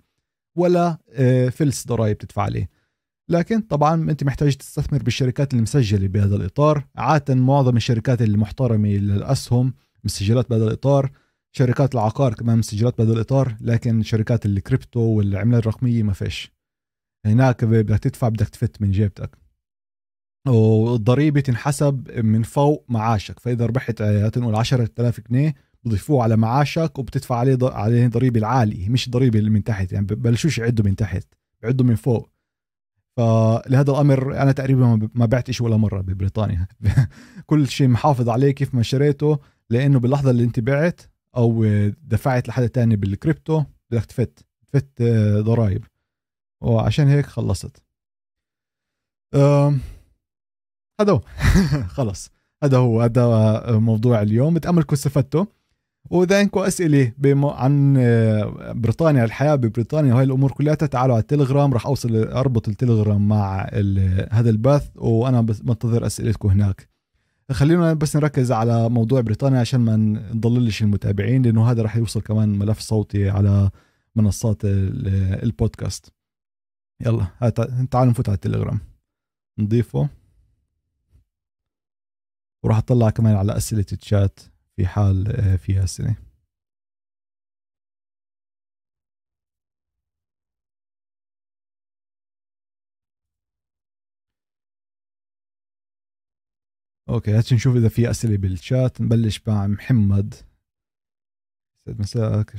ولا 0.55 0.97
فلس 1.51 1.87
ضرائب 1.87 2.17
تدفع 2.17 2.41
عليه. 2.41 2.69
لكن 3.29 3.61
طبعا 3.61 4.11
أنت 4.11 4.23
محتاج 4.23 4.55
تستثمر 4.55 5.03
بالشركات 5.03 5.53
المسجلة 5.53 6.07
بهذا 6.07 6.35
الإطار. 6.35 6.87
عادة 6.95 7.35
معظم 7.35 7.77
الشركات 7.77 8.21
المحترمة 8.21 8.89
للأسهم 8.89 9.73
مسجلات 10.03 10.49
بهذا 10.49 10.63
الإطار. 10.65 11.11
شركات 11.51 11.95
العقار 11.95 12.33
كمان 12.33 12.57
مسجلات 12.57 12.97
بهذا 12.97 13.13
الإطار 13.13 13.55
لكن 13.61 14.03
شركات 14.03 14.45
الكريبتو 14.45 14.99
والعملة 14.99 15.57
الرقمية 15.57 16.03
ما 16.03 16.13
فيش. 16.13 16.51
هناك 17.25 17.65
بدك 17.65 17.99
تدفع 17.99 18.29
بدك 18.29 18.49
تفت 18.49 18.81
من 18.81 18.91
جيبتك. 18.91 19.37
والضريبة 20.47 21.41
تنحسب 21.41 22.11
من 22.23 22.43
فوق 22.43 22.85
معاشك. 22.89 23.39
فإذا 23.39 23.65
ربحت 23.65 24.03
تنقول 24.03 24.55
10000 24.55 25.21
جنيه 25.29 25.55
بضيفوه 25.83 26.23
على 26.23 26.37
معاشك 26.37 26.99
وبتدفع 26.99 27.35
عليه 27.35 27.57
عليه 27.61 28.07
ضريبة 28.07 28.39
العالية 28.39 28.89
مش 28.89 29.09
ضريبة 29.09 29.39
اللي 29.39 29.49
من 29.49 29.63
تحت. 29.63 29.91
يعني 29.91 30.05
ببلشوش 30.05 30.57
يعدوا 30.57 30.85
من 30.85 30.95
تحت 30.95 31.27
بيعدوا 31.61 31.85
من 31.85 31.95
فوق. 31.95 32.38
فلهذا 33.19 33.91
الأمر 33.91 34.41
أنا 34.41 34.51
تقريبا 34.51 35.09
ما 35.13 35.25
بعت 35.25 35.51
شيء 35.51 35.65
ولا 35.65 35.77
مرة 35.77 36.01
ببريطانيا. 36.01 36.67
كل 37.49 37.67
شيء 37.67 37.87
محافظ 37.87 38.29
عليه 38.29 38.51
كيف 38.51 38.75
ما 38.75 38.83
شريته 38.83 39.39
لأنه 39.69 39.99
باللحظة 39.99 40.31
اللي 40.31 40.43
أنت 40.43 40.59
بعت 40.59 41.01
أو 41.37 41.65
دفعت 42.03 42.47
لحدا 42.47 42.67
تاني 42.67 42.95
بالكريبتو 42.95 43.63
بدك 43.91 44.05
تفت 44.05 44.45
تفت 44.67 45.01
آه، 45.01 45.41
ضرائب 45.41 45.83
وعشان 46.63 47.07
هيك 47.07 47.25
خلصت. 47.25 47.83
هذا 51.01 51.11
هو. 51.11 51.21
خلص. 51.97 52.31
هذا 52.63 52.77
هو 52.77 53.01
هذا 53.01 53.77
موضوع 53.77 54.21
اليوم. 54.21 54.53
بتامل 54.53 54.83
كنت 54.83 54.93
استفدتوا. 54.93 55.45
عندكم 56.35 56.59
اسئله 56.59 57.13
عن 57.45 57.95
آه، 57.97 58.71
بريطانيا 58.71 59.23
الحياة 59.25 59.55
ببريطانيا. 59.55 60.13
وهي 60.13 60.23
الأمور 60.23 60.51
كلها 60.51 60.75
تعالوا 60.75 61.15
على 61.15 61.21
التليجرام. 61.21 61.73
راح 61.73 61.85
أوصل 61.85 62.15
أربط 62.15 62.69
التليجرام 62.69 63.27
مع 63.27 63.61
هذا 64.31 64.49
البث 64.49 64.89
وأنا 64.95 65.41
بنتظر 65.41 66.05
أسئلتكم 66.05 66.49
هناك. 66.49 66.89
خلينا 67.51 67.93
بس 67.93 68.15
نركز 68.15 68.51
على 68.51 68.89
موضوع 68.89 69.21
بريطانيا 69.21 69.59
عشان 69.59 69.79
ما 69.79 69.95
نضللش 70.33 70.81
المتابعين 70.83 71.41
لأنه 71.41 71.71
هذا 71.71 71.81
راح 71.81 71.95
يوصل 71.95 72.21
كمان 72.21 72.49
ملف 72.49 72.79
صوتي 72.79 73.29
على 73.29 73.69
منصات 74.15 74.61
البودكاست. 74.65 76.13
يلا 77.05 77.27
تعالوا 77.91 78.11
نفوت 78.11 78.29
على 78.29 78.35
التليجرام. 78.35 78.79
نضيفه. 79.59 80.09
وراح 82.63 82.77
اطلع 82.77 83.09
كمان 83.09 83.35
على 83.35 83.57
أسئلة 83.57 83.85
الشات. 83.93 84.39
في 84.79 84.87
حال 84.87 85.27
آه، 85.27 85.55
في 85.55 85.79
السنة 85.79 86.15
أوكي 97.09 97.31
هات 97.31 97.53
نشوف 97.53 97.75
إذا 97.75 97.89
في 97.89 98.09
أسئلة 98.09 98.37
بالشات 98.37 99.01
نبلش 99.01 99.41
مع 99.47 99.67
محمد. 99.67 100.33
يسعد 101.79 101.99
مساءك 101.99 102.55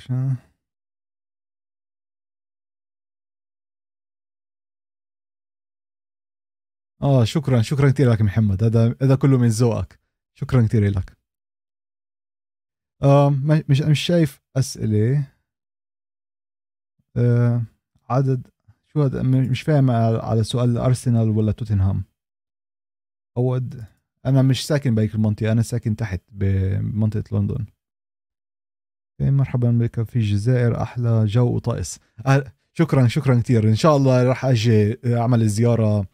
آه 7.03 7.25
شكرا 7.25 7.63
شكرا 7.63 7.91
كثير 7.91 8.11
لك 8.11 8.23
محمد. 8.23 8.65
هذا 8.65 8.97
هذا 9.03 9.15
كله 9.17 9.39
من 9.39 9.49
ذوقك. 9.49 10.01
شكرا 10.35 10.63
كثير 10.67 10.91
لك. 10.91 11.20
آه 13.03 13.31
مش 13.69 13.81
مش 13.81 14.01
شايف 14.01 14.41
أسئلة. 14.57 15.27
آه 17.17 17.63
عدد 18.11 18.47
شو 18.93 19.03
هذا؟ 19.03 19.23
مش 19.23 19.63
فاهم 19.63 19.91
على 20.21 20.45
سؤال 20.45 20.79
أرسنال 20.79 21.29
ولا 21.29 21.53
توتنهام. 21.53 22.05
اود 23.37 23.85
أنا 24.27 24.43
مش 24.43 24.67
ساكن 24.67 24.95
بهيك 24.95 25.15
المنطقة 25.15 25.53
أنا 25.53 25.63
ساكن 25.63 25.97
تحت 25.97 26.21
بمنطقة 26.33 27.39
لندن. 27.39 27.67
إيه، 29.21 29.31
مرحبا 29.31 29.71
بك 29.71 30.03
في 30.03 30.17
الجزائر 30.17 30.83
أحلى 30.83 31.25
جو 31.27 31.55
وطقس 31.55 31.99
أه 32.27 32.53
شكرا 32.73 33.09
شكرا 33.09 33.41
كثير 33.41 33.69
إن 33.69 33.75
شاء 33.75 33.97
الله 33.97 34.23
راح 34.25 34.45
أجي 34.45 34.99
أعمل 35.17 35.49
زياره 35.49 36.07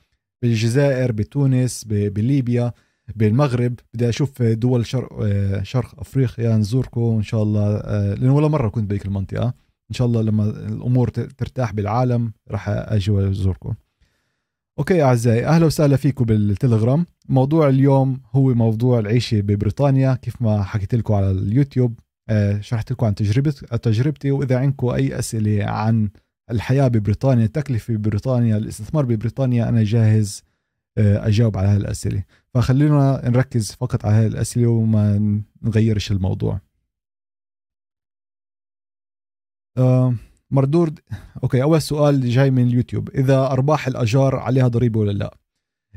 بالجزائر 0.42 1.12
بتونس 1.12 1.84
بليبيا. 1.84 2.72
بالمغرب. 3.14 3.74
بدي 3.94 4.08
أشوف 4.08 4.42
دول 4.42 4.86
شرق 4.86 5.32
شرق 5.62 6.00
أفريقيا. 6.00 6.56
نزوركم 6.56 7.00
إن 7.00 7.22
شاء 7.22 7.42
الله. 7.42 7.76
آه، 7.76 8.14
لأن 8.14 8.30
ولا 8.30 8.48
مرة 8.48 8.68
كنت 8.68 8.90
بهيك 8.90 9.06
المنطقة. 9.06 9.54
إن 9.90 9.94
شاء 9.94 10.06
الله 10.06 10.22
لما 10.22 10.44
الأمور 10.44 11.08
ترتاح 11.08 11.72
بالعالم 11.72 12.32
راح 12.50 12.68
أجي 12.68 13.10
وأزوركم. 13.10 13.74
أوكي 14.78 15.02
أعزائي 15.02 15.46
أهلا 15.46 15.66
وسهلا 15.66 15.96
فيكم 15.96 16.24
بالتليجرام. 16.24 17.06
موضوع 17.28 17.68
اليوم 17.68 18.20
هو 18.32 18.54
موضوع 18.54 18.98
العيشة 18.98 19.40
ببريطانيا. 19.40 20.14
كيف 20.14 20.42
ما 20.42 20.62
حكيت 20.62 20.94
لكم 20.94 21.14
على 21.14 21.30
اليوتيوب 21.30 22.00
آه، 22.28 22.60
شرحت 22.60 22.92
لكم 22.92 23.06
عن 23.06 23.14
تجربتي 23.14 23.66
تجربتي. 23.78 24.30
وإذا 24.30 24.58
عندكم 24.58 24.88
أي 24.88 25.18
أسئلة 25.18 25.64
عن 25.64 26.08
الحياة 26.50 26.88
ببريطانيا 26.88 27.44
التكلفة 27.44 27.94
ببريطانيا 27.94 28.56
الاستثمار 28.56 29.04
ببريطانيا 29.04 29.68
أنا 29.68 29.84
جاهز 29.84 30.42
آه، 30.98 31.26
أجاوب 31.28 31.58
على 31.58 31.68
هذه 31.68 31.76
الاسئله 31.76 32.22
فخلينا 32.56 33.28
نركز 33.30 33.72
فقط 33.72 34.04
على 34.06 34.14
هذه 34.14 34.26
الأسئلة 34.26 34.68
وما 34.68 35.42
نغيرش 35.62 36.12
الموضوع. 36.12 36.60
آه، 39.78 40.14
مردود 40.50 41.00
أوكي 41.42 41.62
أول 41.62 41.82
سؤال 41.82 42.30
جاي 42.30 42.50
من 42.50 42.66
اليوتيوب. 42.66 43.10
إذا 43.10 43.46
أرباح 43.46 43.86
الأجار 43.86 44.36
عليها 44.36 44.68
ضريبة 44.68 45.00
ولا 45.00 45.12
لا؟ 45.12 45.36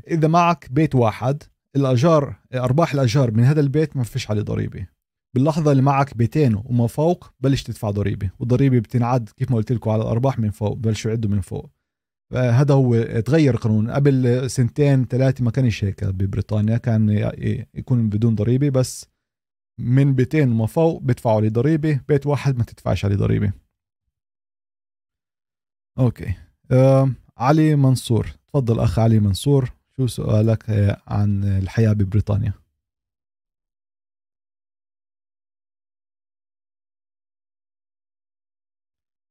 إذا 0.08 0.28
معك 0.28 0.72
بيت 0.72 0.94
واحد 0.94 1.42
الأجار 1.76 2.36
أرباح 2.54 2.92
الأجار 2.94 3.30
من 3.30 3.44
هذا 3.44 3.60
البيت 3.60 3.96
ما 3.96 4.02
فيش 4.02 4.30
عليه 4.30 4.42
ضريبة. 4.42 4.86
باللحظة 5.34 5.72
اللي 5.72 5.82
معك 5.82 6.16
بيتين 6.16 6.62
وما 6.64 6.86
فوق 6.86 7.30
بلش 7.40 7.62
تدفع 7.62 7.90
ضريبة. 7.90 8.30
والضريبة 8.38 8.78
بتنعد 8.78 9.28
كيف 9.28 9.50
ما 9.50 9.56
قلت 9.56 9.72
لكم 9.72 9.90
على 9.90 10.02
الأرباح 10.02 10.38
من 10.38 10.50
فوق 10.50 10.76
بلشوا 10.76 11.10
يعدوا 11.10 11.30
من 11.30 11.40
فوق. 11.40 11.70
هذا 12.32 12.74
هو 12.74 13.02
تغير 13.20 13.54
القانون 13.54 13.90
قبل 13.90 14.50
سنتين 14.50 15.04
ثلاثة 15.04 15.44
ما 15.44 15.50
كانش 15.50 15.84
هيك 15.84 16.04
ببريطانيا 16.04 16.76
كان 16.76 17.08
يكون 17.74 18.08
بدون 18.08 18.34
ضريبة 18.34 18.70
بس 18.70 19.06
من 19.78 20.14
بيتين 20.14 20.52
وما 20.52 20.66
فوق 20.66 21.02
بدفعوا 21.02 21.36
عليه 21.36 21.48
ضريبة 21.48 22.00
بيت 22.08 22.26
واحد 22.26 22.58
ما 22.58 22.64
تدفعش 22.64 23.04
عليه 23.04 23.16
ضريبة. 23.16 23.52
أوكي. 25.98 26.34
آه 26.70 27.10
علي 27.38 27.76
منصور. 27.76 28.26
تفضل 28.48 28.80
أخ 28.80 28.98
علي 28.98 29.20
منصور. 29.20 29.72
شو 29.96 30.06
سؤالك 30.06 30.70
آه، 30.70 31.02
عن 31.06 31.44
الحياة 31.44 31.92
ببريطانيا؟ 31.92 32.52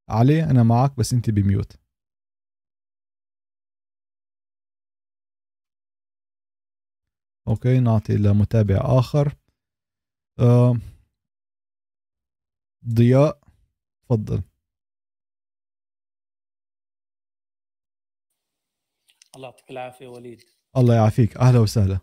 علي 0.09 0.43
أنا 0.43 0.63
معك 0.63 0.97
بس 0.97 1.13
أنت 1.13 1.29
بميوت. 1.29 1.88
أوكي 7.49 7.79
نعطي 7.79 8.13
لمتابع 8.13 8.77
آخر. 8.99 9.35
آه 10.39 10.77
ضياء 12.93 13.39
تفضل. 14.03 14.43
الله 19.35 19.47
يعطيك 19.47 19.71
العافية 19.71 20.07
وليد. 20.07 20.43
الله 20.77 20.95
يعافيك. 20.95 21.37
أهلا 21.37 21.59
وسهلا. 21.59 21.99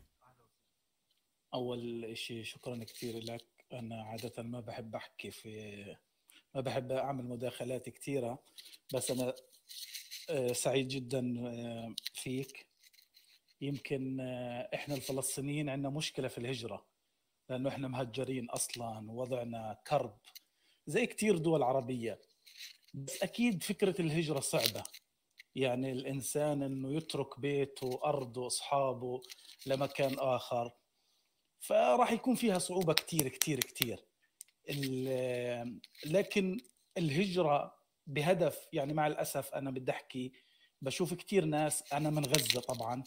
أول 1.54 2.10
شيء 2.18 2.44
شكرا 2.44 2.84
كثير 2.84 3.18
لك. 3.18 3.44
أنا 3.72 4.02
عادة 4.02 4.42
ما 4.42 4.60
بحب 4.60 4.94
أحكي 4.94 5.30
في 5.30 5.96
ما 6.54 6.60
بحب 6.60 6.92
أعمل 6.92 7.24
مداخلات 7.24 7.88
كثيرة 7.88 8.44
بس 8.94 9.10
أنا 9.10 9.34
آه، 10.30 10.52
سعيد 10.52 10.88
جدا 10.88 11.34
آه، 11.38 11.94
فيك. 12.14 12.66
يمكن 13.60 14.20
آه، 14.20 14.70
إحنا 14.74 14.94
الفلسطينيين 14.94 15.68
عندنا 15.68 15.90
مشكلة 15.90 16.28
في 16.28 16.38
الهجرة 16.38 16.86
لأنه 17.48 17.68
إحنا 17.68 17.88
مهجرين 17.88 18.50
أصلا 18.50 19.10
وضعنا 19.12 19.78
كرب 19.86 20.18
زي 20.86 21.06
كثير 21.06 21.38
دول 21.38 21.62
عربية. 21.62 22.20
بس 22.94 23.22
أكيد 23.22 23.62
فكرة 23.62 24.00
الهجرة 24.00 24.40
صعبة. 24.40 24.84
يعني 25.54 25.92
الإنسان 25.92 26.62
إنه 26.62 26.94
يترك 26.94 27.40
بيته 27.40 28.00
ارضه 28.04 28.46
اصحابه 28.46 29.22
لمكان 29.66 30.18
آخر. 30.18 30.72
فراح 31.60 32.12
يكون 32.12 32.34
فيها 32.34 32.58
صعوبة 32.58 32.92
كثير 32.92 33.28
كثير 33.28 33.60
كثير 33.60 34.04
لكن 36.06 36.60
الهجرة 36.98 37.76
بهدف 38.06 38.68
يعني 38.72 38.92
مع 38.94 39.06
الأسف 39.06 39.54
أنا 39.54 39.70
بدي 39.70 39.90
أحكي 39.92 40.32
بشوف 40.82 41.14
كثير 41.14 41.44
ناس 41.44 41.92
أنا 41.92 42.10
من 42.10 42.26
غزة 42.26 42.60
طبعا 42.60 43.04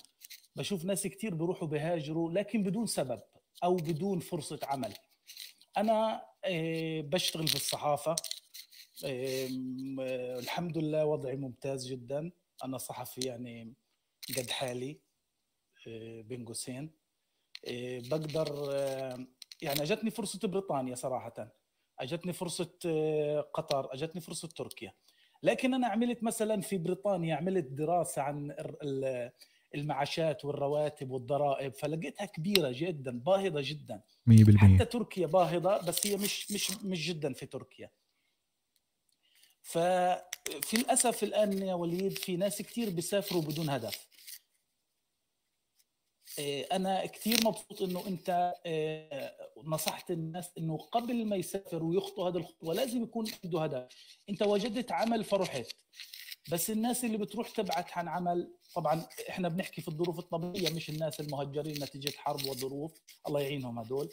بشوف 0.55 0.85
ناس 0.85 1.07
كثير 1.07 1.35
بيروحوا 1.35 1.67
بهاجروا 1.67 2.31
لكن 2.31 2.63
بدون 2.63 2.85
سبب 2.85 3.21
أو 3.63 3.75
بدون 3.75 4.19
فرصة 4.19 4.59
عمل. 4.63 4.93
أنا 5.77 6.25
آه، 6.45 7.01
بشتغل 7.01 7.47
في 7.47 7.55
الصحافة. 7.55 8.15
الحمد 10.39 10.77
لله 10.77 11.05
وضعي 11.05 11.35
ممتاز 11.35 11.87
جدا. 11.87 12.31
أنا 12.63 12.77
صحفي 12.77 13.21
يعني 13.21 13.73
قد 14.37 14.49
حالي 14.49 14.99
آه، 15.87 16.21
بين 16.21 16.45
قوسين. 16.45 16.91
آه، 17.67 17.99
بقدر 17.99 18.47
يعني 19.61 19.81
أجتني 19.81 20.11
فرصة 20.11 20.47
بريطانيا 20.47 20.95
صراحة. 20.95 21.55
أجتني 21.99 22.33
فرصة 22.33 22.71
قطر 23.53 23.93
أجتني 23.93 24.21
فرصة 24.21 24.47
تركيا. 24.47 24.93
لكن 25.43 25.73
أنا 25.73 25.87
عملت 25.87 26.23
مثلا 26.23 26.61
في 26.61 26.77
بريطانيا 26.77 27.35
عملت 27.35 27.65
دراسة 27.65 28.21
عن 28.21 28.55
المعاشات 29.75 30.45
والرواتب 30.45 31.11
والضرائب 31.11 31.73
فلقيتها 31.73 32.25
كبيرة 32.25 32.71
جدا 32.73 33.19
باهظة 33.19 33.61
جدا. 33.63 34.01
100% 34.29 34.57
حتى 34.57 34.85
تركيا 34.85 35.27
باهظة 35.27 35.77
بس 35.81 36.07
هي 36.07 36.17
مش 36.17 36.51
مش 36.51 36.71
مش 36.71 37.07
جدا 37.07 37.33
في 37.33 37.45
تركيا. 37.45 37.89
ففي 39.61 40.73
الأسف 40.73 41.23
الآن 41.23 41.57
يا 41.57 41.73
وليد 41.73 42.17
في 42.17 42.37
ناس 42.37 42.61
كثير 42.61 42.89
بيسافروا 42.89 43.41
بدون 43.41 43.69
هدف. 43.69 44.09
إيه، 46.39 46.63
أنا 46.71 47.05
كثير 47.05 47.37
مبسوط 47.45 47.81
إنه 47.81 48.07
أنت 48.07 48.53
إيه، 48.65 49.37
نصحت 49.63 50.11
الناس 50.11 50.51
إنه 50.57 50.77
قبل 50.77 51.25
ما 51.25 51.35
يسافر 51.35 51.83
ويخطوا 51.83 52.29
هذه 52.29 52.37
الخطوة 52.37 52.73
لازم 52.73 53.03
يكون 53.03 53.25
عنده 53.43 53.63
هدف. 53.63 53.87
أنت 54.29 54.41
وجدت 54.41 54.91
عمل 54.91 55.23
فرحت 55.23 55.65
بس 56.51 56.69
الناس 56.69 57.05
اللي 57.05 57.17
بتروح 57.17 57.49
تبعت 57.49 57.97
عن 57.97 58.07
عمل 58.07 58.53
طبعا 58.75 59.05
إحنا 59.29 59.49
بنحكي 59.49 59.81
في 59.81 59.87
الظروف 59.87 60.19
الطبيعية 60.19 60.73
مش 60.73 60.89
الناس 60.89 61.19
المهجرين 61.19 61.83
نتيجة 61.83 62.17
حرب 62.17 62.45
وظروف 62.45 63.01
الله 63.27 63.41
يعينهم 63.41 63.79
هدول. 63.79 64.09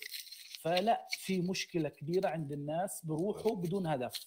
فلا 0.61 1.09
في 1.11 1.41
مشكلة 1.41 1.89
كبيرة 1.89 2.29
عند 2.29 2.53
الناس 2.53 3.01
بروحوا 3.05 3.57
بدون 3.57 3.87
هدف 3.87 4.27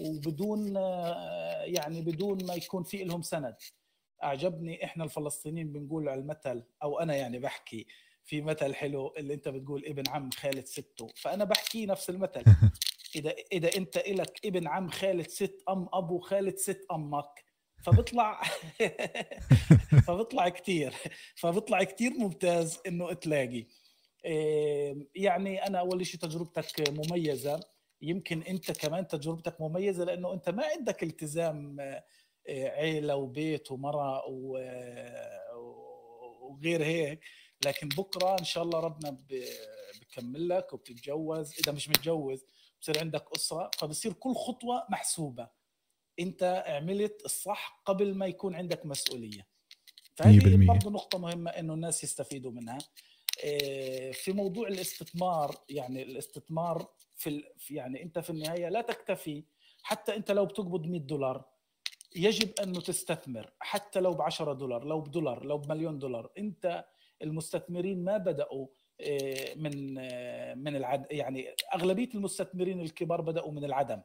وبدون 0.00 0.76
آه، 0.76 1.62
يعني 1.62 2.02
بدون 2.02 2.44
ما 2.46 2.54
يكون 2.54 2.82
في 2.82 3.04
لهم 3.04 3.22
سند. 3.22 3.56
أعجبني 4.22 4.84
إحنا 4.84 5.04
الفلسطينيين 5.04 5.72
بنقول 5.72 6.08
على 6.08 6.20
المثل 6.20 6.64
أو 6.82 6.98
أنا 7.00 7.14
يعني 7.16 7.38
بحكي 7.38 7.86
في 8.24 8.40
مثل 8.40 8.74
حلو 8.74 9.14
اللي 9.18 9.34
أنت 9.34 9.48
بتقول 9.48 9.84
ابن 9.86 10.02
عم 10.08 10.30
خالة 10.30 10.64
سته. 10.64 11.08
فأنا 11.16 11.44
بحكي 11.44 11.86
نفس 11.86 12.10
المثل. 12.10 12.44
إذا 13.16 13.34
إذا 13.52 13.76
أنت 13.76 13.96
إلك 13.96 14.40
ابن 14.44 14.68
عم 14.68 14.88
خالة 14.88 15.22
ست 15.22 15.62
أم 15.68 15.88
أبو 15.92 16.18
خالة 16.18 16.56
ست 16.56 16.86
أمك 16.92 17.44
فبطلع 17.84 18.42
فبطلع 20.06 20.48
كثير 20.48 20.94
فبطلع 21.36 21.82
كثير 21.82 22.10
ممتاز 22.10 22.80
إنه 22.86 23.12
تلاقي. 23.12 23.66
يعني 25.14 25.66
أنا 25.66 25.80
أول 25.80 26.06
شيء 26.06 26.20
تجربتك 26.20 26.90
مميزة 26.90 27.60
يمكن 28.02 28.42
أنت 28.42 28.72
كمان 28.72 29.06
تجربتك 29.06 29.60
مميزة 29.60 30.04
لأنه 30.04 30.32
أنت 30.32 30.48
ما 30.48 30.64
عندك 30.64 31.02
التزام 31.02 31.80
آه، 31.80 32.68
عيلة 32.68 33.16
وبيت 33.16 33.72
ومرأة 33.72 34.26
وغير 36.40 36.84
هيك 36.84 37.20
لكن 37.66 37.88
بكرة 37.88 38.38
إن 38.38 38.44
شاء 38.44 38.64
الله 38.64 38.80
ربنا 38.80 39.18
بكمل 40.00 40.48
لك 40.48 40.72
وبتتجوز. 40.72 41.54
إذا 41.58 41.72
مش 41.72 41.88
متجوز 41.88 42.44
بصير 42.80 42.98
عندك 42.98 43.24
أسرة 43.36 43.70
فبصير 43.78 44.12
كل 44.12 44.34
خطوة 44.34 44.86
محسوبة. 44.90 45.48
أنت 46.20 46.64
عملت 46.66 47.22
الصح 47.24 47.82
قبل 47.84 48.14
ما 48.14 48.26
يكون 48.26 48.54
عندك 48.54 48.86
مسؤولية. 48.86 49.46
فهذه 50.16 50.66
برضه 50.66 50.90
نقطة 50.90 51.18
مهمة 51.18 51.50
إنه 51.50 51.74
الناس 51.74 52.04
يستفيدوا 52.04 52.52
منها. 52.52 52.78
آه، 53.44 54.10
في 54.10 54.32
موضوع 54.32 54.68
الاستثمار 54.68 55.56
يعني 55.68 56.02
الاستثمار 56.02 56.88
في 57.16 57.44
يعني 57.70 58.02
أنت 58.02 58.18
في 58.18 58.30
النهاية 58.30 58.68
لا 58.68 58.80
تكتفي. 58.80 59.44
حتى 59.82 60.16
أنت 60.16 60.30
لو 60.30 60.46
بتقبض 60.46 60.86
100 60.86 61.00
دولار 61.00 61.44
يجب 62.16 62.60
أنه 62.60 62.80
تستثمر. 62.80 63.52
حتى 63.60 64.00
لو 64.00 64.12
ب 64.12 64.22
10 64.22 64.52
دولار 64.52 64.84
لو 64.84 65.00
بدولار 65.00 65.44
لو 65.44 65.58
بمليون 65.58 65.98
دولار. 65.98 66.30
أنت 66.38 66.84
المستثمرين 67.22 68.04
ما 68.04 68.16
بدأوا 68.16 68.66
من 69.56 69.98
آه، 69.98 70.54
من 70.54 70.76
العد 70.76 71.06
يعني 71.10 71.48
أغلبية 71.74 72.08
المستثمرين 72.14 72.80
الكبار 72.80 73.20
بدأوا 73.20 73.52
من 73.52 73.64
العدم. 73.64 74.00